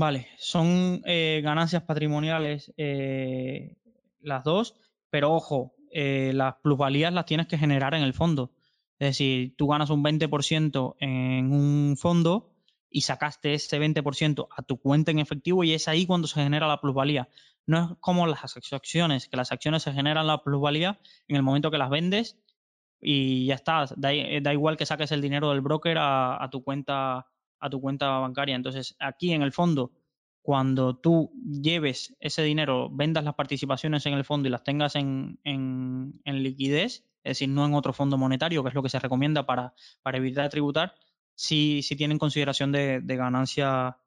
[0.00, 3.74] Vale, son eh, ganancias patrimoniales eh,
[4.20, 4.76] las dos,
[5.10, 8.52] pero ojo, eh, las plusvalías las tienes que generar en el fondo.
[9.00, 12.54] Es decir, tú ganas un 20% en un fondo
[12.88, 16.68] y sacaste ese 20% a tu cuenta en efectivo y es ahí cuando se genera
[16.68, 17.28] la plusvalía.
[17.66, 21.72] No es como las acciones, que las acciones se generan la plusvalía en el momento
[21.72, 22.38] que las vendes
[23.00, 23.86] y ya está.
[23.96, 27.26] Da, igual que saques el dinero del broker a tu cuenta
[27.60, 28.56] a tu cuenta bancaria.
[28.56, 29.92] Entonces, aquí en el fondo,
[30.42, 35.38] cuando tú lleves ese dinero, vendas las participaciones en el fondo y las tengas en,
[36.24, 39.74] liquidez, es decir, no en otro fondo monetario, que es lo que se recomienda para,
[40.12, 40.94] evitar tributar,
[41.34, 43.98] si tienen consideración de, ganancia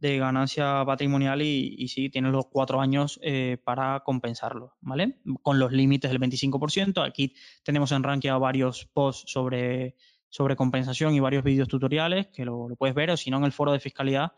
[0.00, 5.20] de ganancia patrimonial y, si tienes los cuatro años eh, para compensarlo, ¿vale?
[5.42, 7.06] Con los límites del 25%.
[7.06, 9.96] Aquí tenemos en Rankia varios posts sobre,
[10.28, 13.44] sobre compensación y varios vídeos tutoriales que lo, lo, puedes ver, o si no, en
[13.44, 14.32] el foro de fiscalidad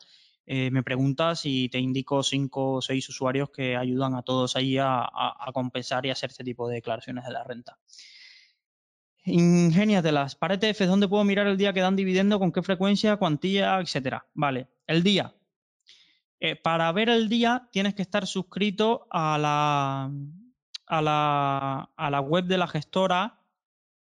[0.52, 4.78] eh, me preguntas y te indico cinco o seis usuarios que ayudan a todos ahí
[4.78, 5.08] a,
[5.54, 7.78] compensar y hacer este tipo de declaraciones de la renta.
[9.24, 10.34] Ingéniatelas.
[10.34, 12.40] Para ETFs, ¿dónde puedo mirar el día que dan dividendo?
[12.40, 13.16] ¿Con qué frecuencia?
[13.16, 13.78] ¿Cuantía?
[13.78, 14.26] Etcétera.
[14.34, 14.66] Vale.
[14.88, 15.34] El día.
[16.40, 20.10] Eh, para ver el día tienes que estar suscrito a la,
[20.86, 23.39] a la, a la web de la gestora.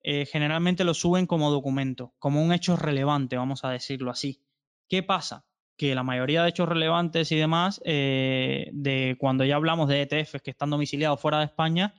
[0.08, 4.44] Eh, generalmente lo suben como documento, como un hecho relevante, vamos a decirlo así.
[4.88, 5.46] ¿Qué pasa?
[5.78, 10.42] que la mayoría de hechos relevantes y demás, eh, de cuando ya hablamos de ETFs
[10.42, 11.94] que están domiciliados fuera de España,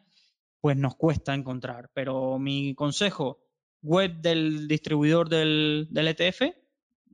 [0.60, 1.90] pues nos cuesta encontrar.
[1.92, 3.40] Pero mi consejo,
[3.82, 6.54] web del distribuidor del, ETF,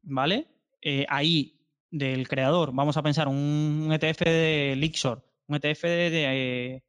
[0.02, 0.48] ¿vale?
[0.80, 1.58] Eh, ahí,
[1.90, 6.82] del creador, vamos a pensar un ETF de Lixor, un ETF de,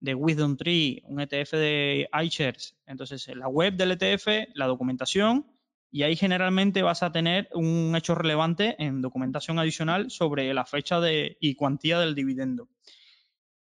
[0.00, 2.76] Wisdom Tree, un ETF de iShares.
[2.86, 5.46] Entonces, la web del ETF, la documentación
[5.90, 11.00] y ahí generalmente vas a tener un hecho relevante en documentación adicional sobre la fecha
[11.00, 12.68] de, y cuantía del dividendo.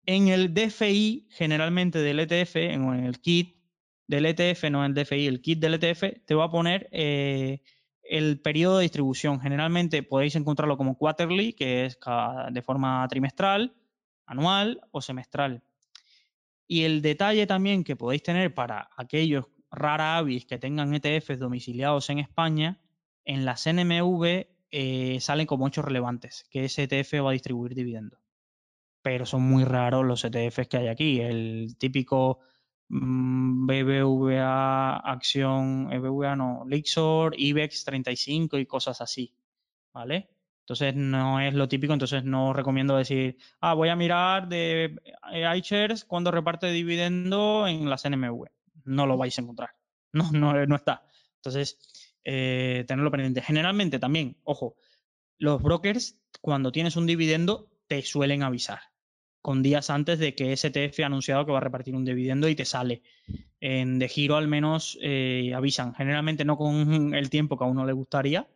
[0.06, 3.56] En el DFI, generalmente del ETF, en el kit
[4.06, 7.62] del ETF, no en el DFI, el kit del ETF, te va a poner eh,
[8.02, 9.40] el periodo de distribución.
[9.40, 11.98] Generalmente podéis encontrarlo como quarterly, que es
[12.50, 13.74] de forma trimestral,
[14.26, 15.62] anual o semestral.
[16.66, 22.08] Y el detalle también que podéis tener para aquellos rara avis que tengan ETFs domiciliados
[22.10, 22.80] en España,
[23.24, 28.20] en la CNMV eh, salen como hechos relevantes, que ese ETF va a distribuir dividendos.
[29.02, 31.20] Pero son muy raros los ETFs que hay aquí.
[31.20, 32.40] El típico
[32.88, 39.34] mm, BBVA Acción, eh, BBVA no, Lixor, IBEX 35 y cosas así.
[39.92, 40.33] ¿Vale?
[40.64, 44.96] Entonces no es lo típico, entonces no recomiendo decir, ah, voy a mirar de
[45.32, 48.46] eh, iShares cuando reparte dividendo en la CNMV
[48.84, 49.70] no lo vais a encontrar.
[50.14, 51.02] No, no, no está.
[51.38, 51.76] Entonces,
[52.22, 53.42] eh, tenerlo pendiente.
[53.42, 54.76] Generalmente también, ojo,
[55.38, 58.78] los brokers, cuando tienes un dividendo, te suelen avisar
[59.42, 62.54] con días antes de que STF ha anunciado que va a repartir un dividendo y
[62.54, 63.02] te sale.
[63.58, 65.94] En de giro al menos eh, avisan.
[65.96, 68.46] Generalmente no con el tiempo que a uno le gustaría,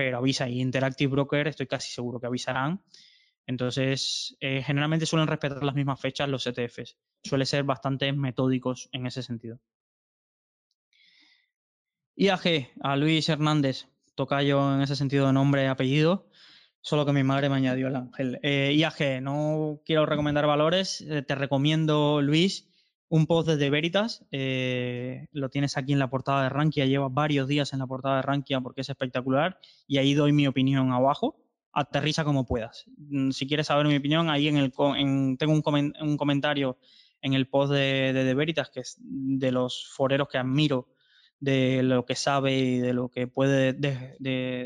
[0.00, 0.48] pero avisa.
[0.48, 2.82] Y Interactive Broker estoy casi seguro que avisarán.
[3.46, 6.96] Entonces, eh, generalmente suelen respetar las mismas fechas los ETFs.
[7.22, 9.60] Suele ser bastante metódicos en ese sentido.
[12.16, 16.30] IAG, a Luis Hernández, tocayo en ese sentido de nombre y apellido,
[16.80, 18.40] solo que mi madre me añadió el ángel.
[18.42, 22.69] Eh, IAG, no quiero recomendar valores, eh, te recomiendo, Luis,
[23.10, 27.72] un post desde Veritas, lo tienes aquí en la portada de Rankia, lleva varios días
[27.72, 31.36] en la portada de Rankia porque es espectacular y ahí doy mi opinión abajo
[31.72, 32.84] aterriza como puedas.
[32.96, 36.78] Mm, si quieres saber mi opinión, ahí en el tengo un, comentario
[37.20, 40.88] en el post de, de, Veritas, que es de los foreros que admiro
[41.40, 43.72] de lo que sabe y de lo que puede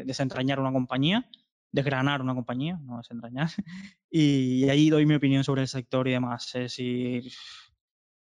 [0.05, 1.29] desentrañar una compañía,
[1.73, 3.49] desgranar una compañía, no desentrañar.
[4.17, 6.55] Y, ahí doy mi opinión sobre el sector y demás.
[6.55, 6.79] Es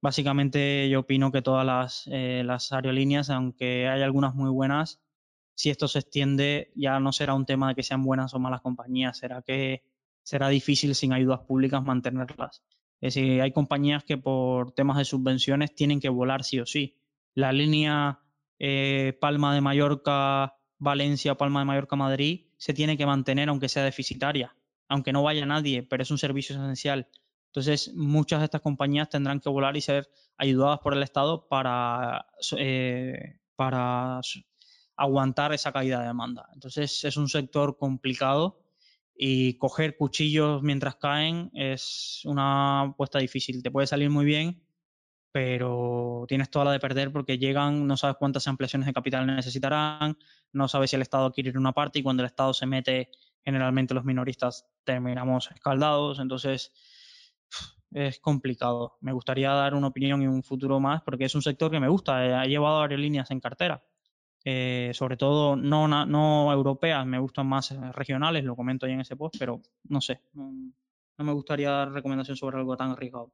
[0.00, 5.00] básicamente yo opino que todas las, eh, las aerolíneas, aunque hay algunas muy buenas,
[5.54, 8.62] si esto se extiende, ya no será un tema de que sean buenas o malas
[8.62, 9.84] compañías, será que
[10.22, 12.62] será difícil sin ayudas públicas mantenerlas.
[13.00, 16.96] Es decir, hay compañías que por temas de subvenciones tienen que volar sí o sí.
[17.34, 18.20] La línea
[18.58, 23.84] eh, Palma de Mallorca, Valencia, Palma de Mallorca, Madrid se tiene que mantener aunque sea
[23.84, 24.54] deficitaria,
[24.88, 27.08] aunque no vaya nadie, pero es un servicio esencial.
[27.50, 32.26] Entonces, muchas de estas compañías tendrán que volar y ser ayudadas por el Estado para,
[32.56, 34.20] eh, para
[35.00, 36.48] aguantar esa caída de demanda.
[36.52, 38.62] Entonces es un sector complicado
[39.16, 43.62] y coger cuchillos mientras caen es una apuesta difícil.
[43.62, 44.62] Te puede salir muy bien,
[45.32, 50.18] pero tienes toda la de perder porque llegan, no sabes cuántas ampliaciones de capital necesitarán,
[50.52, 53.10] no sabes si el Estado quiere ir una parte y cuando el Estado se mete,
[53.42, 56.18] generalmente los minoristas terminamos escaldados.
[56.18, 56.72] Entonces
[57.92, 58.96] es complicado.
[59.00, 61.88] Me gustaría dar una opinión y un futuro más porque es un sector que me
[61.88, 62.40] gusta.
[62.40, 63.82] Ha llevado aerolíneas en cartera
[64.44, 69.00] eh, sobre todo no, no europeas, me gustan más eh, regionales, lo comento ahí en
[69.00, 70.52] ese post, pero no sé, no,
[71.18, 73.32] me gustaría dar recomendación sobre algo tan arriesgado.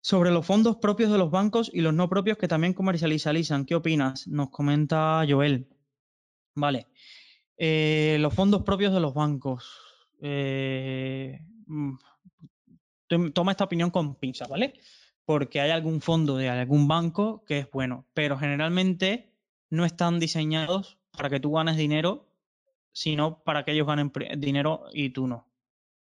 [0.00, 3.74] Sobre los fondos propios de los bancos y los no propios que también comercializan, ¿qué
[3.74, 4.28] opinas?
[4.28, 5.68] Nos comenta Joel.
[6.54, 6.86] Vale.
[7.58, 9.68] Eh, los fondos propios de los bancos.
[10.22, 11.96] eh, mm,
[13.06, 14.74] toma esta opinión con pinzas, ¿vale?
[15.24, 19.32] Porque hay algún fondo de algún banco que es bueno, pero generalmente
[19.70, 22.28] no están diseñados para que tú ganes dinero,
[22.92, 25.48] sino para que ellos ganen dinero y tú no.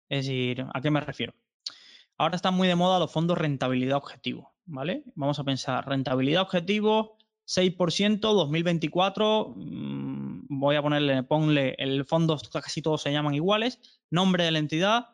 [0.09, 1.33] Es decir, ¿a qué me refiero?
[2.17, 5.03] Ahora están muy de moda los fondos rentabilidad objetivo, ¿vale?
[5.15, 7.17] Vamos a pensar, rentabilidad objetivo,
[7.47, 13.79] 6%, 2024, mmm, voy a ponerle, ponle, el fondo, casi todos se llaman iguales,
[14.09, 15.09] nombre de la entidad,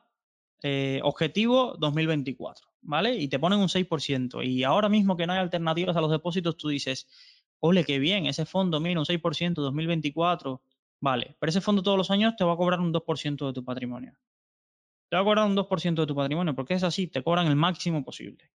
[0.63, 3.15] eh, objetivo 2024, ¿vale?
[3.15, 4.45] Y te ponen un 6%.
[4.45, 7.07] Y ahora mismo que no hay alternativas a los depósitos, tú dices,
[7.59, 10.61] ole, qué bien, ese fondo, mira, un 6% 2024,
[10.99, 13.63] vale, pero ese fondo todos los años te va a cobrar un 2% de tu
[13.63, 14.13] patrimonio.
[15.09, 17.55] Te va a cobrar un 2% de tu patrimonio, porque es así, te cobran el
[17.55, 18.51] máximo posible.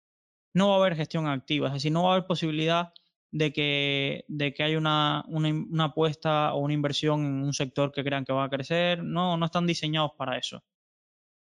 [0.55, 2.93] No va a haber gestión activa, es decir, no va a haber posibilidad
[3.33, 8.05] de que, de que haya una, una, apuesta o una inversión en un sector que
[8.05, 9.03] crean que va a crecer.
[9.03, 10.63] No, no están diseñados para eso.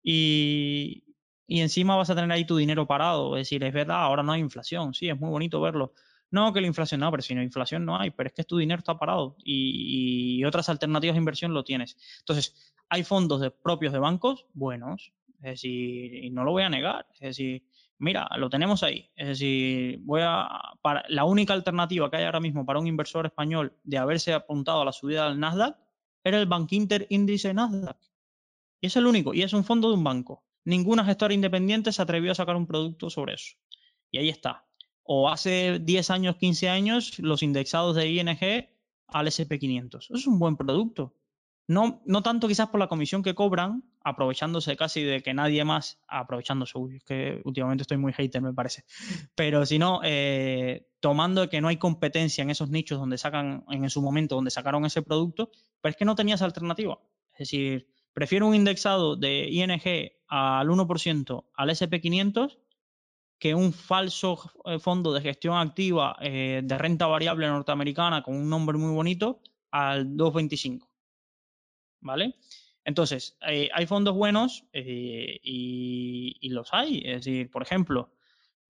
[0.04, 1.04] Y,
[1.48, 3.36] y encima vas a tener ahí tu dinero parado.
[3.36, 4.94] Es decir, es verdad, ahora no hay inflación.
[4.94, 5.94] Sí, es muy bonito verlo.
[6.32, 8.58] No, que la inflación no, pero si no inflación no hay, pero es que tu
[8.58, 11.98] dinero está parado y, otras alternativas de inversión lo tienes.
[12.20, 16.70] Entonces, hay fondos de, propios de bancos buenos, es decir, y no lo voy a
[16.70, 17.64] negar, es decir,
[18.00, 19.12] mira, lo tenemos ahí.
[19.16, 20.48] Es decir, voy a,
[20.82, 24.82] para, la única alternativa que hay ahora mismo para un inversor español de haberse apuntado
[24.82, 25.78] a la subida del Nasdaq
[26.24, 27.98] era el Bank Inter Índice Nasdaq.
[28.82, 30.44] Y es el único, y es un fondo de un banco.
[30.66, 33.56] Ninguna gestora independiente se atrevió a sacar un producto sobre eso.
[34.12, 34.66] Y ahí está
[35.04, 38.30] o hace 10 años, 15 años, los indexados de ING
[39.08, 39.98] al SP500.
[39.98, 41.16] Eso es un buen producto.
[41.68, 46.00] No, no tanto quizás por la comisión que cobran, aprovechándose casi de que nadie más,
[46.08, 48.84] aprovechándose, uy, es que últimamente estoy muy hater, me parece,
[49.36, 54.02] pero sino eh, tomando que no hay competencia en esos nichos donde sacan, en su
[54.02, 55.52] momento, donde sacaron ese producto,
[55.82, 57.00] pero es que no tenías alternativa.
[57.34, 62.58] Es decir, prefiero un indexado de ING al 1% al SP500
[63.42, 68.48] que un falso eh, fondo de gestión activa eh, de renta variable norteamericana con un
[68.48, 69.42] nombre muy bonito
[69.72, 70.88] al 225.
[72.02, 72.36] ¿Vale?
[72.86, 77.02] Entonces, eh, hay fondos buenos y, los hay.
[77.04, 78.12] Es decir, por ejemplo,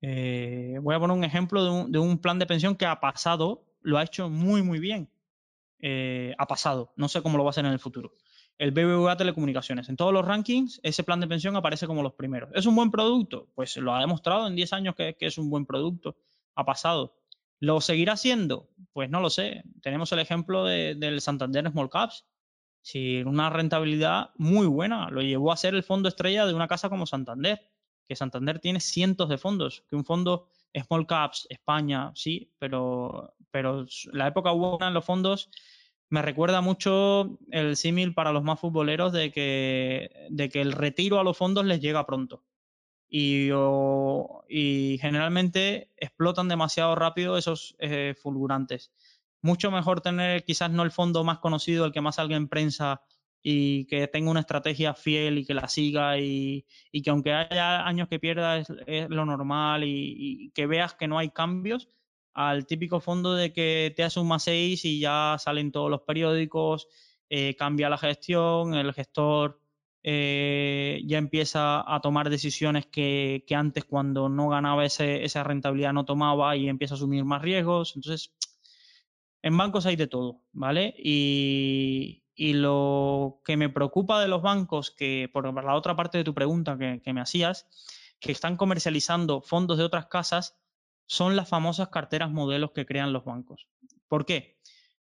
[0.02, 3.66] voy a poner un ejemplo de un, de un, plan de pensión que ha pasado,
[3.82, 5.10] lo ha hecho muy, muy bien.
[6.38, 6.94] ha pasado.
[6.96, 8.14] No sé cómo lo va a hacer en el futuro
[8.58, 9.90] el BBVA Telecomunicaciones.
[9.90, 12.50] En todos los rankings, ese plan de pensión aparece como los primeros.
[12.54, 13.48] ¿Es un buen producto?
[13.56, 16.16] Pues lo ha demostrado en 10 años que, es un buen producto.
[16.56, 17.18] Ha pasado.
[17.60, 18.70] ¿Lo seguirá siendo?
[18.94, 19.64] Pues no lo sé.
[19.82, 22.26] Tenemos el ejemplo del Santander Small Caps.
[22.82, 25.10] Sí, una rentabilidad muy buena.
[25.10, 27.62] Lo llevó a ser el fondo estrella de una casa como Santander.
[28.08, 29.84] Que Santander tiene cientos de fondos.
[29.90, 35.50] Que un fondo Small Caps, España, sí, pero, pero la época buena en los fondos
[36.12, 41.20] me recuerda mucho el símil para los más futboleros de que, de que el retiro
[41.20, 42.44] a los fondos les llega pronto.
[43.08, 43.50] Y,
[44.50, 48.92] y generalmente explotan demasiado rápido esos eh, fulgurantes.
[49.42, 53.02] Mucho mejor tener quizás no el fondo más conocido, el que más alguien prensa
[53.42, 57.88] y que tenga una estrategia fiel y que la siga y, y que aunque haya
[57.88, 58.70] años que pierda es,
[59.10, 61.88] lo normal y, y, que veas que no hay cambios,
[62.34, 66.02] al típico fondo de que te hace un más 6 y ya salen todos los
[66.02, 66.88] periódicos,
[67.30, 69.62] eh, cambia la gestión, el gestor
[70.04, 76.56] eh, ya empieza a tomar decisiones que, antes cuando no ganaba esa rentabilidad no tomaba
[76.56, 77.96] y empieza a asumir más riesgos.
[77.96, 78.34] Entonces,
[79.44, 80.94] en bancos hay de todo, ¿vale?
[80.98, 82.18] Y,
[82.54, 86.76] lo que me preocupa de los bancos, que por la otra parte de tu pregunta
[86.76, 87.68] que, que me hacías,
[88.20, 90.58] que están comercializando fondos de otras casas
[91.12, 93.68] son las famosas carteras modelos que crean los bancos.
[94.08, 94.58] ¿Por qué?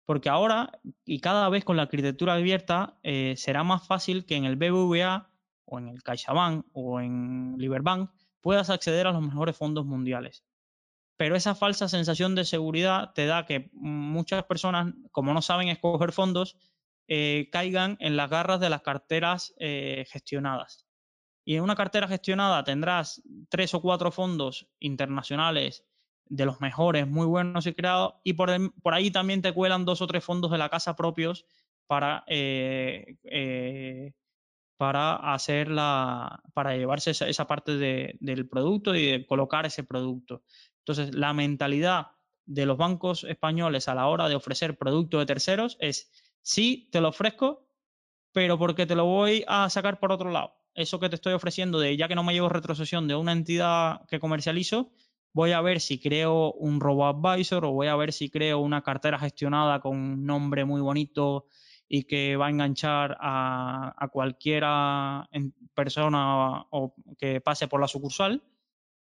[0.04, 4.44] Porque ahora y cada vez con la arquitectura abierta eh, será más fácil que en
[4.44, 5.30] el BBVA
[5.64, 10.44] o en el CaixaBank o en Liberbank puedas acceder a los mejores fondos mundiales.
[11.16, 16.12] Pero esa falsa sensación de seguridad te da que muchas personas, como no saben escoger
[16.12, 16.58] fondos,
[17.08, 20.86] eh, caigan en las garras de las carteras eh, gestionadas.
[21.46, 25.86] Y en una cartera gestionada tendrás tres o cuatro fondos internacionales
[26.26, 28.50] de los mejores, muy buenos y creados, y por,
[28.82, 31.46] por ahí también te cuelan dos o tres fondos de la casa propios
[31.88, 34.14] para, eh, eh,
[34.78, 40.44] para hacer la, para llevarse esa, parte del producto y de colocar ese producto.
[40.80, 42.08] Entonces, la mentalidad
[42.46, 46.12] de los bancos españoles a la hora de ofrecer productos de terceros es,
[46.42, 47.70] sí, te lo ofrezco,
[48.32, 50.56] pero porque te lo voy a sacar por otro lado.
[50.74, 54.06] Eso que te estoy ofreciendo de ya que no me llevo retrocesión de una entidad
[54.08, 54.92] que comercializo,
[55.34, 58.84] voy a ver si creo un robo advisor o voy a ver si creo una
[58.84, 61.48] cartera gestionada con un nombre muy bonito
[61.90, 65.28] y que va a enganchar a, a cualquiera
[65.74, 68.44] persona o, que pase por la sucursal,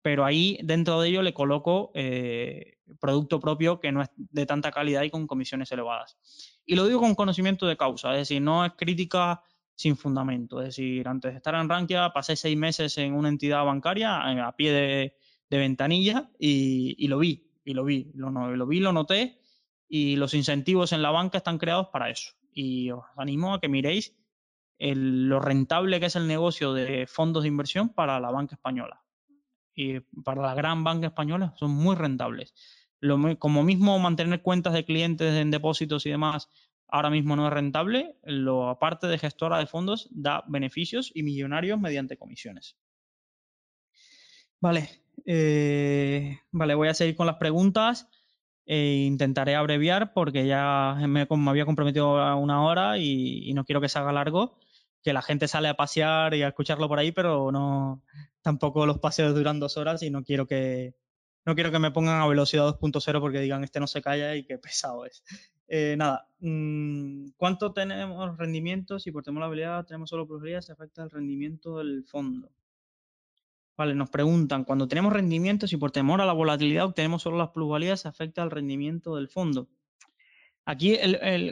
[0.01, 4.72] pero ahí dentro de ello le coloco eh, producto propio que no es de tanta
[4.72, 6.18] calidad y con comisiones elevadas.
[6.66, 9.41] Y lo digo con conocimiento de causa, es decir, no es crítica
[9.76, 10.61] sin fundamento.
[10.61, 14.39] Es decir, antes de estar en Rankia pasé seis meses en una entidad bancaria eh,
[14.39, 15.16] a pie de,
[15.49, 19.39] ventanilla y, lo vi, y lo vi, lo, lo vi, lo noté
[19.87, 22.33] y los incentivos en la banca están creados para eso.
[22.51, 24.15] Y os animo a que miréis
[24.77, 29.03] lo rentable que es el negocio de fondos de inversión para la banca española.
[29.73, 32.53] Y para la gran banca española son muy rentables.
[33.39, 36.49] como mismo mantener cuentas de clientes en depósitos y demás
[36.87, 41.79] ahora mismo no es rentable, lo aparte de gestora de fondos da beneficios y millonarios
[41.79, 42.77] mediante comisiones.
[44.61, 44.89] Vale,
[45.26, 48.07] eh, vale, voy a seguir con las preguntas
[48.66, 53.89] e intentaré abreviar porque ya me, había comprometido a una hora y, no quiero que
[53.89, 54.57] se haga largo,
[55.03, 58.03] que la gente sale a pasear y a escucharlo por ahí, pero no
[58.41, 60.95] tampoco los paseos duran dos horas y no quiero que
[61.45, 64.45] no quiero que me pongan a velocidad 2.0 porque digan este no se calla y
[64.45, 65.24] qué pesado es.
[65.68, 69.07] Eh, nada, mm, ¿cuánto tenemos rendimientos?
[69.07, 72.51] y por temor a la habilidad tenemos solo probabilidades, se afecta el rendimiento del fondo.
[73.78, 77.49] Vale, nos preguntan, cuando tenemos rendimientos y por temor a la volatilidad obtenemos solo las
[77.49, 79.67] plusvalías, afecta el rendimiento del fondo?
[80.67, 80.97] Aquí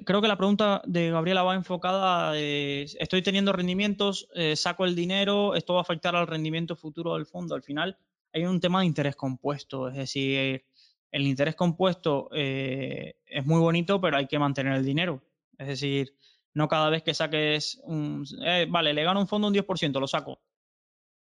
[0.06, 5.54] creo que la pregunta de Gabriela va enfocada, estoy teniendo rendimientos, eh, saco el dinero,
[5.54, 7.54] esto va a afectar al rendimiento futuro del fondo.
[7.54, 7.96] Al final
[8.34, 10.66] hay un tema de interés compuesto, es decir,
[11.12, 15.22] el interés compuesto eh, es muy bonito, pero hay que mantener el dinero.
[15.60, 16.16] Es decir,
[16.56, 18.26] no cada vez que saques un...
[18.44, 20.42] Eh, vale, le gano un fondo un 10%, lo saco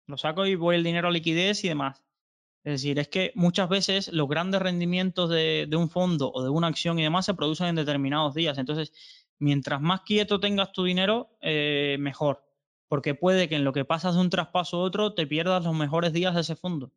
[0.08, 2.03] lo saco y voy el dinero a liquidez y demás.
[2.64, 6.68] Es decir, es que muchas veces los grandes rendimientos de, un fondo o de una
[6.68, 8.58] acción y demás se producen en determinados días.
[8.58, 8.91] Entonces,
[9.38, 12.43] mientras más quieto tengas tu dinero, eh, mejor.
[12.88, 15.76] Porque puede que en lo que pasas de un traspaso a otro te pierdas los
[15.76, 16.91] mejores días de ese fondo.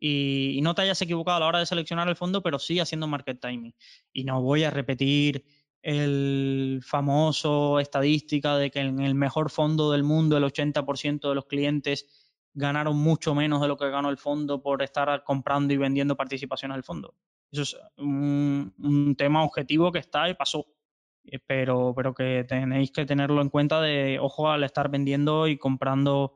[0.00, 2.80] Y, y, no te hayas equivocado a la hora de seleccionar el fondo, pero sí
[2.80, 3.74] haciendo market timing.
[4.12, 5.44] Y no voy a repetir
[5.82, 11.46] el famoso estadística de que en el mejor fondo del mundo el 80% de los
[11.46, 16.16] clientes ganaron mucho menos de lo que ganó el fondo por estar comprando y vendiendo
[16.16, 17.14] participaciones del fondo.
[17.50, 20.66] Eso es un, tema objetivo que está y pasó,
[21.24, 25.56] eh, pero, pero que tenéis que tenerlo en cuenta de, ojo, al estar vendiendo y
[25.56, 26.34] comprando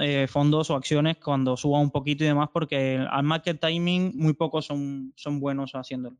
[0.00, 4.32] eh, fondos o acciones cuando suba un poquito y demás, porque al market timing muy
[4.32, 6.16] pocos son, son buenos haciéndolo.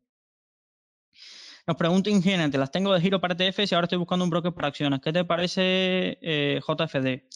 [1.65, 4.53] Nos pregunta Ingenente, las tengo de giro para ETFs y ahora estoy buscando un broker
[4.53, 5.01] para acciones.
[5.01, 7.27] ¿Qué te parece eh, JFD?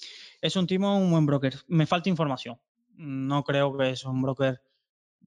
[0.42, 1.54] Es un timo, un buen broker.
[1.68, 2.60] Me falta información.
[2.96, 4.62] No creo que es un broker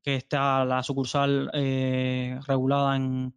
[0.03, 3.33] que está la sucursal eh, regulada en,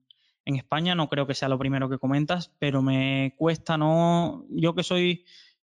[0.45, 0.95] en España.
[0.95, 4.45] No creo que sea lo primero que comentas, pero me cuesta no.
[4.49, 5.23] Yo que soy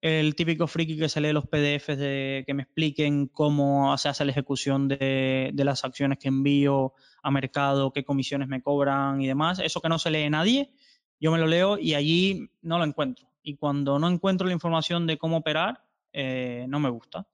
[0.02, 4.26] el típico friki que se lee los PDFs de que me expliquen cómo se hace
[4.26, 9.28] la ejecución de, de, las acciones que envío a mercado, qué comisiones me cobran y
[9.28, 9.60] demás.
[9.60, 10.74] Eso que no se lee nadie,
[11.22, 13.30] yo me lo leo y allí no lo encuentro.
[13.44, 17.28] Y cuando no encuentro la información de cómo operar, eh, no me gusta.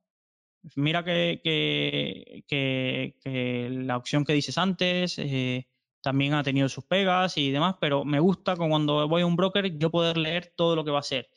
[0.76, 1.41] Mira que,
[2.47, 5.68] que, la opción que dices antes eh,
[6.01, 9.77] también ha tenido sus pegas y demás, pero me gusta cuando voy a un broker
[9.77, 11.30] yo poder leer todo lo que va a hacer.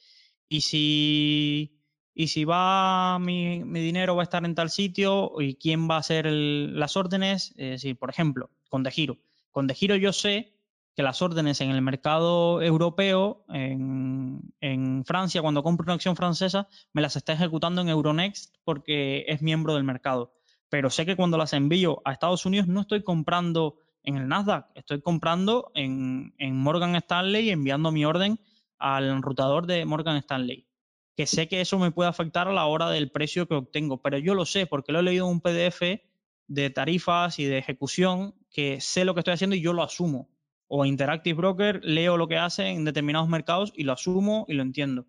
[0.49, 1.79] Y si,
[2.15, 5.97] y si va mi, mi dinero va a estar en tal sitio y quién va
[5.97, 9.19] a hacer las órdenes, es por ejemplo, con De Giro.
[9.51, 10.62] Con De Giro yo sé
[10.95, 17.03] que las órdenes en el mercado europeo, en, Francia, cuando compro una acción francesa, me
[17.03, 20.33] las está ejecutando en Euronext porque es miembro del mercado.
[20.69, 24.67] Pero sé que cuando las envío a Estados Unidos no estoy comprando en el Nasdaq,
[24.75, 28.39] estoy comprando en, en Morgan Stanley y enviando mi orden
[28.79, 30.69] al enrutador de Morgan Stanley.
[31.17, 34.19] Que sé que eso me puede afectar a la hora del precio que obtengo, pero
[34.19, 36.01] yo lo sé porque lo he leído en un PDF
[36.49, 40.29] de tarifas y de ejecución que sé lo que estoy haciendo y yo lo asumo
[40.75, 44.63] o Interactive Broker, leo lo que hace en determinados mercados y lo asumo y lo
[44.63, 45.07] entiendo.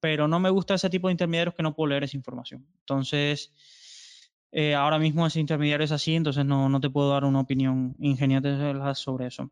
[0.00, 2.66] Pero no me gusta ese tipo de intermediarios que no puedo leer esa información.
[2.80, 3.52] Entonces,
[4.50, 8.94] eh, ahora mismo ese intermediario es así, entonces no, te puedo dar una opinión ingeniera
[8.94, 9.50] sobre eso.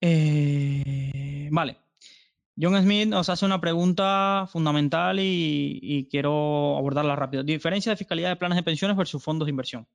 [0.00, 1.76] Eh, vale.
[2.58, 7.42] John Smith nos hace una pregunta fundamental y, y, quiero abordarla rápido.
[7.42, 9.86] Diferencia de fiscalidad de planes de pensiones versus fondos de inversión.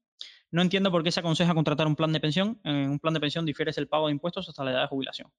[0.54, 2.60] No entiendo por qué se aconseja contratar un plan de pensión.
[2.64, 5.32] En un plan de pensión difieres el pago de impuestos hasta la edad de jubilación.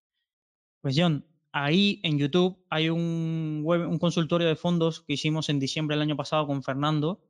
[0.80, 3.64] Pues John, ahí en YouTube hay un,
[4.00, 7.22] consultorio de fondos que hicimos en diciembre del año pasado con Fernando,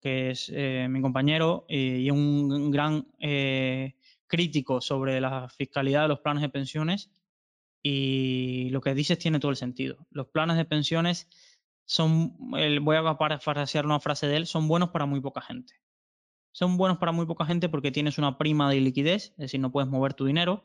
[0.00, 3.96] que es eh, mi compañero y un, gran eh,
[4.28, 7.10] crítico sobre la fiscalidad de los planes de pensiones.
[7.82, 10.06] Y lo que dices tiene todo el sentido.
[10.10, 11.28] Los planes de pensiones
[11.84, 15.83] son, voy a parafrasear una frase de él, son buenos para muy poca gente.
[16.54, 19.72] Son buenos para muy poca gente porque tienes una prima de liquidez, es decir, no
[19.72, 20.62] puedes mover tu dinero.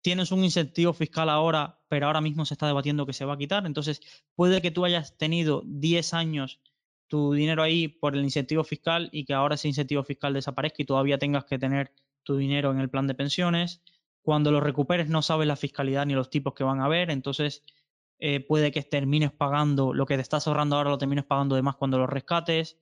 [0.00, 3.38] Tienes un incentivo fiscal ahora, pero ahora mismo se está debatiendo que se va a
[3.38, 3.64] quitar.
[3.64, 4.00] Entonces,
[4.34, 6.60] puede que tú hayas tenido 10 años
[7.06, 10.86] tu dinero ahí por el incentivo fiscal y que ahora ese incentivo fiscal desaparezca y
[10.86, 11.92] todavía tengas que tener
[12.24, 13.80] tu dinero en el plan de pensiones.
[14.22, 17.62] Cuando lo recuperes no sabes la fiscalidad ni los tipos que van a haber, entonces
[18.18, 21.62] eh, puede que termines pagando lo que te estás ahorrando ahora, lo termines pagando de
[21.62, 22.76] más cuando lo rescates.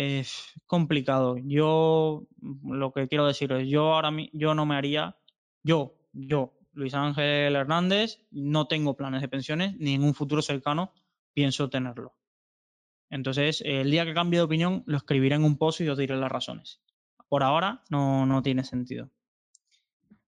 [0.00, 1.38] Es complicado.
[1.42, 2.28] Yo
[2.62, 5.16] lo que quiero decir es, yo ahora yo no me haría,
[5.64, 10.92] yo, yo, Luis Ángel Hernández, no tengo planes de pensiones, ni en un futuro cercano
[11.34, 12.14] pienso tenerlo.
[13.10, 16.16] Entonces, el día que cambie de opinión, lo escribiré en un post y os diré
[16.16, 16.80] las razones.
[17.28, 19.10] Por ahora no, no tiene sentido.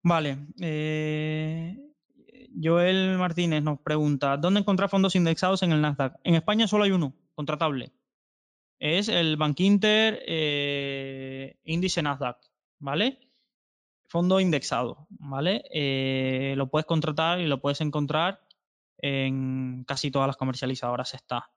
[0.02, 0.48] Vale.
[0.60, 1.78] Eh,
[2.60, 6.18] Joel Martínez nos pregunta, ¿dónde encontrar fondos indexados en el Nasdaq?
[6.24, 7.92] En España solo hay uno, contratable.
[8.80, 12.38] Es el Bankinter eh, índice Nasdaq,
[12.78, 13.20] ¿vale?
[14.06, 15.62] Fondo indexado, ¿vale?
[15.70, 18.40] Eh, lo puedes contratar y lo puedes encontrar
[18.96, 21.50] en casi todas las comercializadoras está.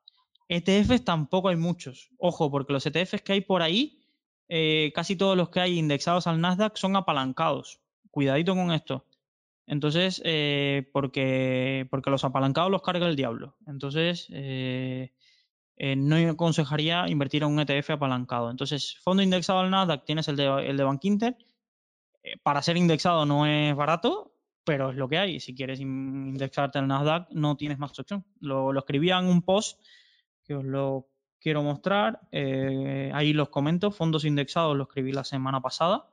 [0.49, 2.09] ETFs tampoco hay muchos.
[2.17, 4.01] Ojo, porque los ETFs que hay por ahí,
[4.49, 7.79] eh, casi todos los que hay indexados al Nasdaq son apalancados.
[8.11, 9.05] Cuidadito con esto.
[9.65, 10.21] Entonces,
[10.91, 13.55] porque, porque los apalancados los carga el diablo.
[13.65, 14.27] Entonces,
[15.77, 18.51] eh, eh, no aconsejaría invertir en un ETF apalancado.
[18.51, 21.37] Entonces, fondo indexado al Nasdaq tienes el de, el de Bankinter.
[22.43, 24.33] para ser indexado no es barato,
[24.63, 25.39] pero es lo que hay.
[25.39, 28.25] Si quieres indexarte al Nasdaq, no tienes más opción.
[28.39, 29.81] Lo, lo escribía en un post
[30.43, 31.09] que os lo
[31.39, 32.21] quiero mostrar.
[32.31, 33.91] ahí los comento.
[33.91, 36.07] Fondos indexados lo escribí la semana pasada.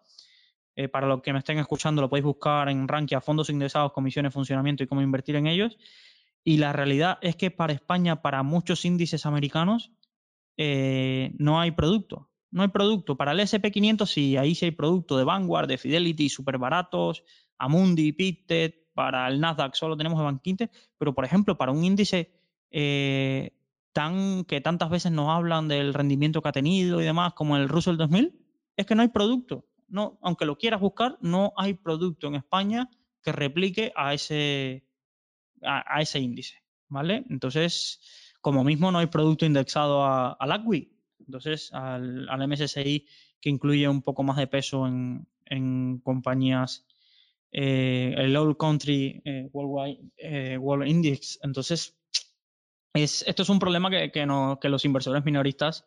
[0.76, 4.32] Eh, para los que me estén escuchando, lo podéis buscar en Rankia, fondos ingresados, comisiones,
[4.32, 5.76] funcionamiento y cómo invertir en ellos.
[6.44, 9.92] Y la realidad es que para España, para muchos índices americanos,
[10.56, 12.30] eh, no hay producto.
[12.50, 13.16] No hay producto.
[13.16, 17.22] Para el SP500 sí, ahí sí hay producto de Vanguard, de Fidelity, súper baratos,
[17.58, 18.74] Amundi, Pitted.
[18.94, 20.70] Para el Nasdaq solo tenemos de Bankinter.
[20.98, 22.32] Pero, por ejemplo, para un índice
[22.70, 23.52] eh,
[23.92, 27.68] tan, que tantas veces nos hablan del rendimiento que ha tenido y demás, como el
[27.68, 28.34] Russell 2000,
[28.76, 32.88] es que no hay producto no, aunque lo quieras buscar, no hay producto en España
[33.22, 34.86] que replique a ese,
[35.62, 37.24] a, ese índice, ¿vale?
[37.30, 38.00] Entonces,
[38.40, 40.92] como mismo no hay producto indexado a, al ACWI,
[41.26, 43.06] entonces al, al, MSCI
[43.40, 45.26] que incluye un poco más de peso en,
[46.04, 46.86] compañías,
[47.52, 51.40] eh, el All Country eh, Worldwide eh, World Index.
[51.42, 51.98] Entonces,
[52.94, 55.86] es, esto es un problema que, que los inversores minoristas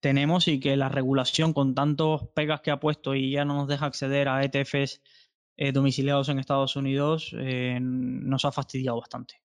[0.00, 3.68] tenemos y que la regulación con tantos pegas que ha puesto y ya no nos
[3.68, 5.00] deja acceder a ETFs
[5.56, 9.40] eh, domiciliados en Estados Unidos eh, nos ha fastidiado bastante.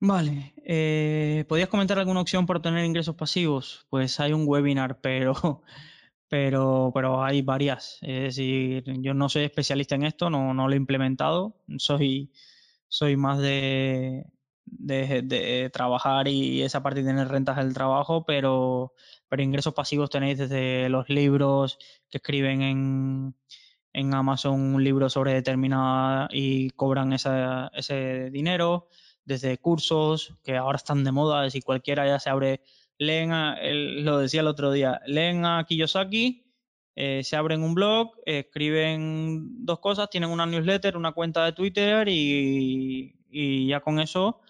[0.00, 3.86] Vale, eh, ¿podrías comentar alguna opción para obtener ingresos pasivos?
[3.90, 5.34] Pues hay un webinar, pero,
[6.28, 7.98] pero, pero hay varias.
[8.02, 11.56] Es decir, yo no soy especialista en esto, no, lo he implementado.
[11.78, 12.30] Soy,
[12.86, 14.26] soy más de,
[14.64, 18.94] de, trabajar y esa parte de tener rentas del trabajo, pero,
[19.28, 23.34] pero ingresos pasivos tenéis desde los libros que escriben en,
[23.92, 28.88] en Amazon un libro sobre determinada y cobran ese dinero,
[29.24, 32.62] desde cursos que ahora están de moda, si cualquiera ya se abre,
[32.98, 33.30] leen,
[34.04, 36.44] lo decía el otro día, leen a Kiyosaki,
[36.96, 42.08] eh, se abren un blog, escriben dos cosas, tienen una newsletter, una cuenta de Twitter
[42.08, 44.40] y, y ya con eso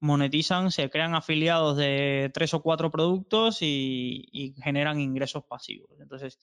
[0.00, 5.90] monetizan, se crean afiliados de tres o cuatro productos y, generan ingresos pasivos.
[6.00, 6.38] Entonces,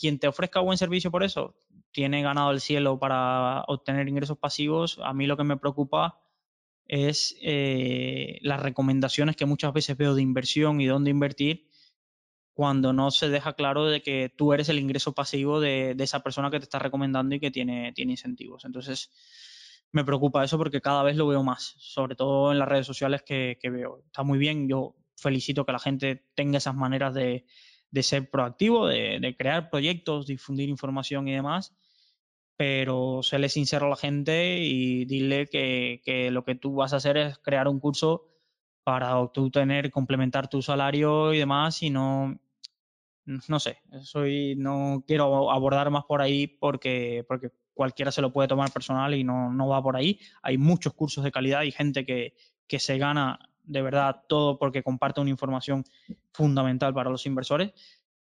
[0.00, 1.56] quien te ofrezca buen servicio por eso,
[1.92, 4.98] tiene ganado el cielo para obtener ingresos pasivos.
[5.02, 6.20] A mí lo que me preocupa
[6.86, 11.68] es eh, las recomendaciones que muchas veces veo de inversión y dónde invertir
[12.52, 16.20] cuando no se deja claro de que tú eres el ingreso pasivo de, de esa
[16.20, 18.64] persona que te está recomendando y que tiene, tiene incentivos.
[18.64, 19.10] Entonces,
[19.92, 23.22] me preocupa eso porque cada vez lo veo más, sobre todo en las redes sociales
[23.22, 24.02] que, veo.
[24.06, 27.44] Está muy bien, yo felicito que la gente tenga esas maneras de,
[28.02, 31.74] ser proactivo, de, crear proyectos, difundir información y demás,
[32.56, 37.16] pero séle sincero a la gente y dile que, lo que tú vas a hacer
[37.16, 38.26] es crear un curso
[38.84, 42.38] para tú tener, complementar tu salario y demás y no,
[43.24, 48.48] no sé, soy, no quiero abordar más por ahí porque, porque cualquiera se lo puede
[48.48, 50.18] tomar personal y no, no va por ahí.
[50.42, 52.34] Hay muchos cursos de calidad y gente que,
[52.66, 55.84] que se gana de verdad todo porque comparte una información
[56.32, 57.72] fundamental para los inversores,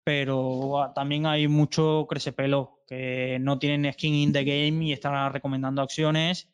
[0.04, 5.34] pero ah, también hay mucho crecepelo que no tienen skin in the game y están
[5.34, 6.50] recomendando acciones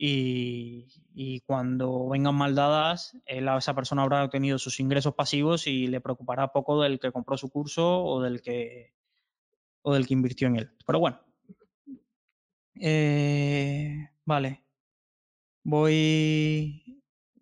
[0.00, 6.52] y, cuando vengan mal dadas, esa persona habrá obtenido sus ingresos pasivos y le preocupará
[6.52, 8.94] poco del que compró su curso o del que,
[9.82, 10.70] o del que invirtió en él.
[10.86, 11.20] Pero bueno.
[12.80, 14.62] Eh, vale.
[15.64, 16.97] Voy,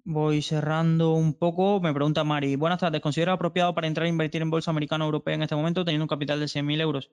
[0.07, 1.81] voy cerrando un poco.
[1.81, 2.55] Me pregunta Mari.
[2.55, 3.01] Buenas tardes.
[3.01, 6.05] ¿Considera apropiado para entrar a invertir en bolsa americana o europea en este momento teniendo
[6.05, 7.11] un capital de 100.000 euros?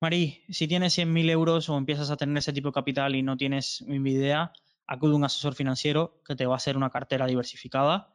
[0.00, 3.36] Mari, si tienes 100.000 euros o empiezas a tener ese tipo de capital y no
[3.38, 4.52] tienes mi idea,
[4.86, 8.14] acude a un asesor financiero que te va a hacer una cartera diversificada.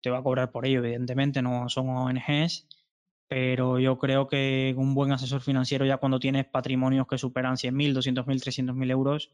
[0.00, 2.66] Te va a cobrar por ello, evidentemente, no son ONGs,
[3.28, 7.92] pero yo creo que un buen asesor financiero, ya cuando tienes patrimonios que superan 100.000,
[7.92, 9.30] 200.000, 300.000 euros,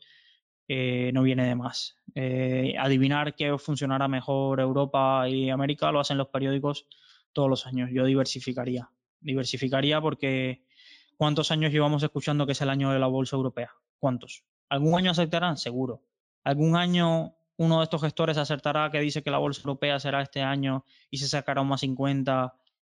[0.68, 1.96] eh, no viene de más.
[2.14, 6.86] Eh, adivinar qué funcionará mejor Europa y América lo hacen los periódicos
[7.32, 7.90] todos los años.
[7.92, 8.90] Yo diversificaría.
[9.20, 10.64] Diversificaría porque
[11.16, 13.72] ¿cuántos años llevamos escuchando que es el año de la bolsa europea?
[13.98, 14.44] ¿Cuántos?
[14.68, 15.56] ¿Algún año aceptarán?
[15.56, 16.02] Seguro
[16.46, 20.42] algún año uno de estos gestores acertará que dice que la bolsa europea será este
[20.42, 22.54] año y se sacará un más 50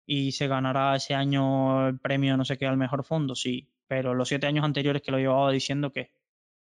[0.04, 4.14] y se ganará ese año el premio no sé qué al mejor fondo, sí, pero
[4.14, 6.10] los siete años anteriores que lo llevaba diciendo que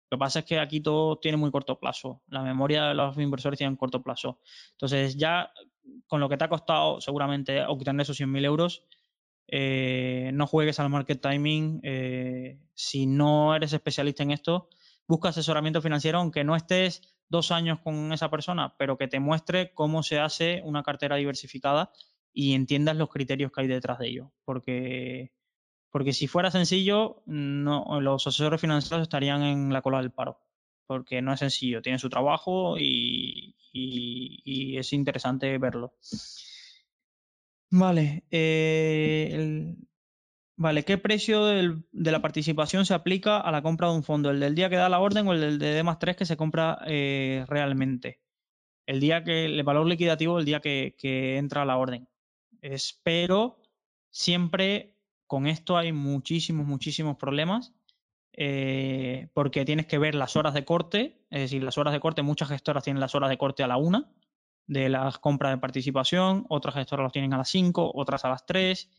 [0.10, 3.18] lo que pasa es que aquí todo tiene muy corto plazo, la memoria de los
[3.18, 4.40] inversores tiene corto plazo.
[4.72, 5.52] Entonces ya
[6.07, 8.86] con lo que te ha costado seguramente obtener esos 100.000 euros,
[9.48, 11.80] eh, no juegues al market timing.
[11.84, 14.69] Eh, si no eres especialista en esto,
[15.07, 19.73] busca asesoramiento financiero, aunque no estés dos años con esa persona, pero que te muestre
[19.73, 21.91] cómo se hace una cartera diversificada
[22.34, 24.32] y entiendas los criterios que hay detrás de ello.
[24.44, 25.32] Porque,
[25.96, 30.42] porque si fuera sencillo, los asesores financieros estarían en la cola del paro.
[30.88, 33.56] Porque no es sencillo, tiene su trabajo y,
[34.78, 35.94] es interesante verlo.
[37.72, 38.26] Vale.
[38.30, 39.74] Eh,
[40.58, 44.32] Vale, ¿qué precio de la participación se aplica a la compra de un fondo?
[44.32, 46.26] ¿El del día que da la orden o el del de D más 3 que
[46.26, 48.20] se compra eh, realmente?
[48.86, 52.10] El día que, el valor liquidativo, el día que, entra la orden.
[52.60, 53.62] Espero,
[54.10, 54.95] siempre
[55.28, 57.74] con esto hay muchísimos, muchísimos problemas.
[58.38, 62.22] Eh, porque tienes que ver las horas de corte, es decir, las horas de corte,
[62.22, 64.12] muchas gestoras tienen las horas de corte a la una
[64.68, 68.46] de las compras de participación, otras gestoras los tienen a las 5, otras a las
[68.46, 68.90] 3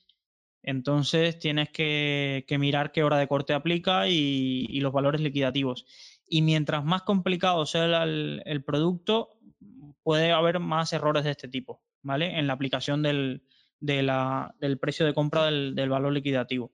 [0.67, 5.87] entonces tienes que, mirar qué hora de corte aplica y, los valores liquidativos.
[6.29, 9.39] Y mientras más complicado sea el, producto,
[10.03, 12.37] puede haber más errores de este tipo, ¿vale?
[12.37, 13.45] En la aplicación del,
[14.81, 16.71] precio de compra del, valor liquidativo.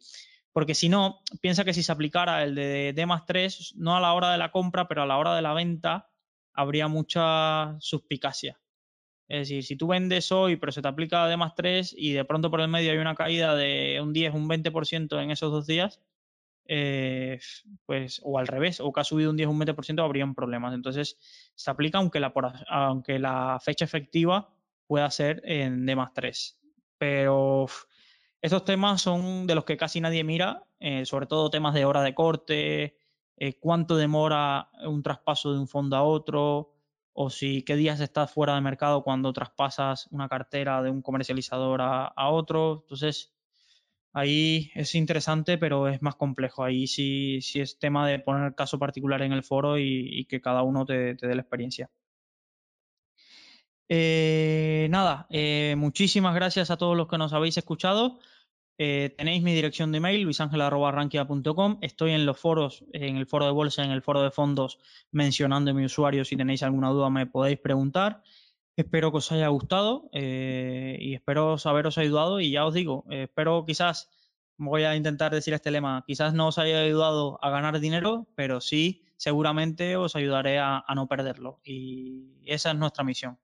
[0.53, 4.01] Porque si no, piensa que si se aplicara el de D más 3, no a
[4.01, 6.11] la hora de la compra, pero a la hora de la venta,
[6.53, 8.61] habría mucha suspicacia.
[9.29, 12.25] Es decir, si tú vendes hoy, pero se te aplica de más 3 y de
[12.25, 15.67] pronto por el medio hay una caída de un 10, un 20% en esos dos
[15.67, 16.03] días,
[16.67, 17.39] eh,
[17.87, 20.75] pues, o al revés, o que ha subido un 10, un 20%, habrían problemas.
[20.75, 21.19] Entonces,
[21.55, 22.33] se aplica aunque la,
[22.69, 24.55] aunque la fecha efectiva
[24.87, 26.59] pueda ser en D más 3.
[27.03, 27.67] Pero
[28.41, 32.01] estos temas son de los que casi nadie mira, eh, sobre todo temas de hora
[32.01, 32.97] de corte,
[33.37, 36.77] eh, cuánto demora un traspaso de un fondo a otro,
[37.13, 41.81] o si qué días estás fuera de mercado cuando traspasas una cartera de un comercializador
[41.83, 42.83] a, otro.
[42.83, 43.35] Entonces,
[44.13, 46.63] ahí es interesante, pero es más complejo.
[46.63, 50.63] Ahí sí, sí es tema de poner caso particular en el foro y, que cada
[50.63, 51.91] uno te, dé la experiencia.
[53.95, 58.21] Eh, nada, eh, muchísimas gracias a todos los que nos habéis escuchado.
[58.79, 61.77] Eh, tenéis mi dirección de email, luisangel.rankia.com.
[61.83, 64.79] Estoy en los foros, en el foro de bolsa, en el foro de fondos,
[65.11, 66.25] mencionando mi usuario.
[66.25, 68.23] Si tenéis alguna duda, me podéis preguntar.
[68.77, 72.41] Espero que os haya gustado y espero haberos ayudado.
[72.41, 74.09] Y ya os digo, espero quizás,
[74.57, 78.63] voy a intentar decir este lema, quizás no os haya ayudado a ganar dinero, pero
[78.63, 81.61] sí, seguramente os ayudaré a no perderlo.
[81.63, 83.39] Y esa es nuestra misión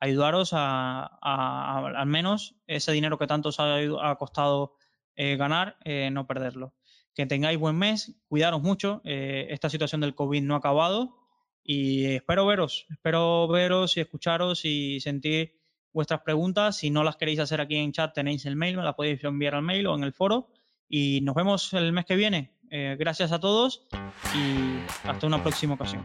[0.00, 4.74] ayudaros a, al menos ese dinero que tanto os ha, costado
[5.14, 6.74] eh, ganar, eh, no perderlo.
[7.14, 11.16] Que tengáis buen mes, cuidaros mucho, eh, esta situación del COVID no ha acabado
[11.62, 15.60] y espero veros, espero veros y escucharos y sentir
[15.92, 16.76] vuestras preguntas.
[16.76, 19.54] Si no las queréis hacer aquí en chat, tenéis el mail, me las podéis enviar
[19.54, 20.48] al mail o en el foro
[20.88, 22.56] y nos vemos el mes que viene.
[22.70, 23.86] gracias a todos
[24.34, 26.04] y hasta una próxima ocasión.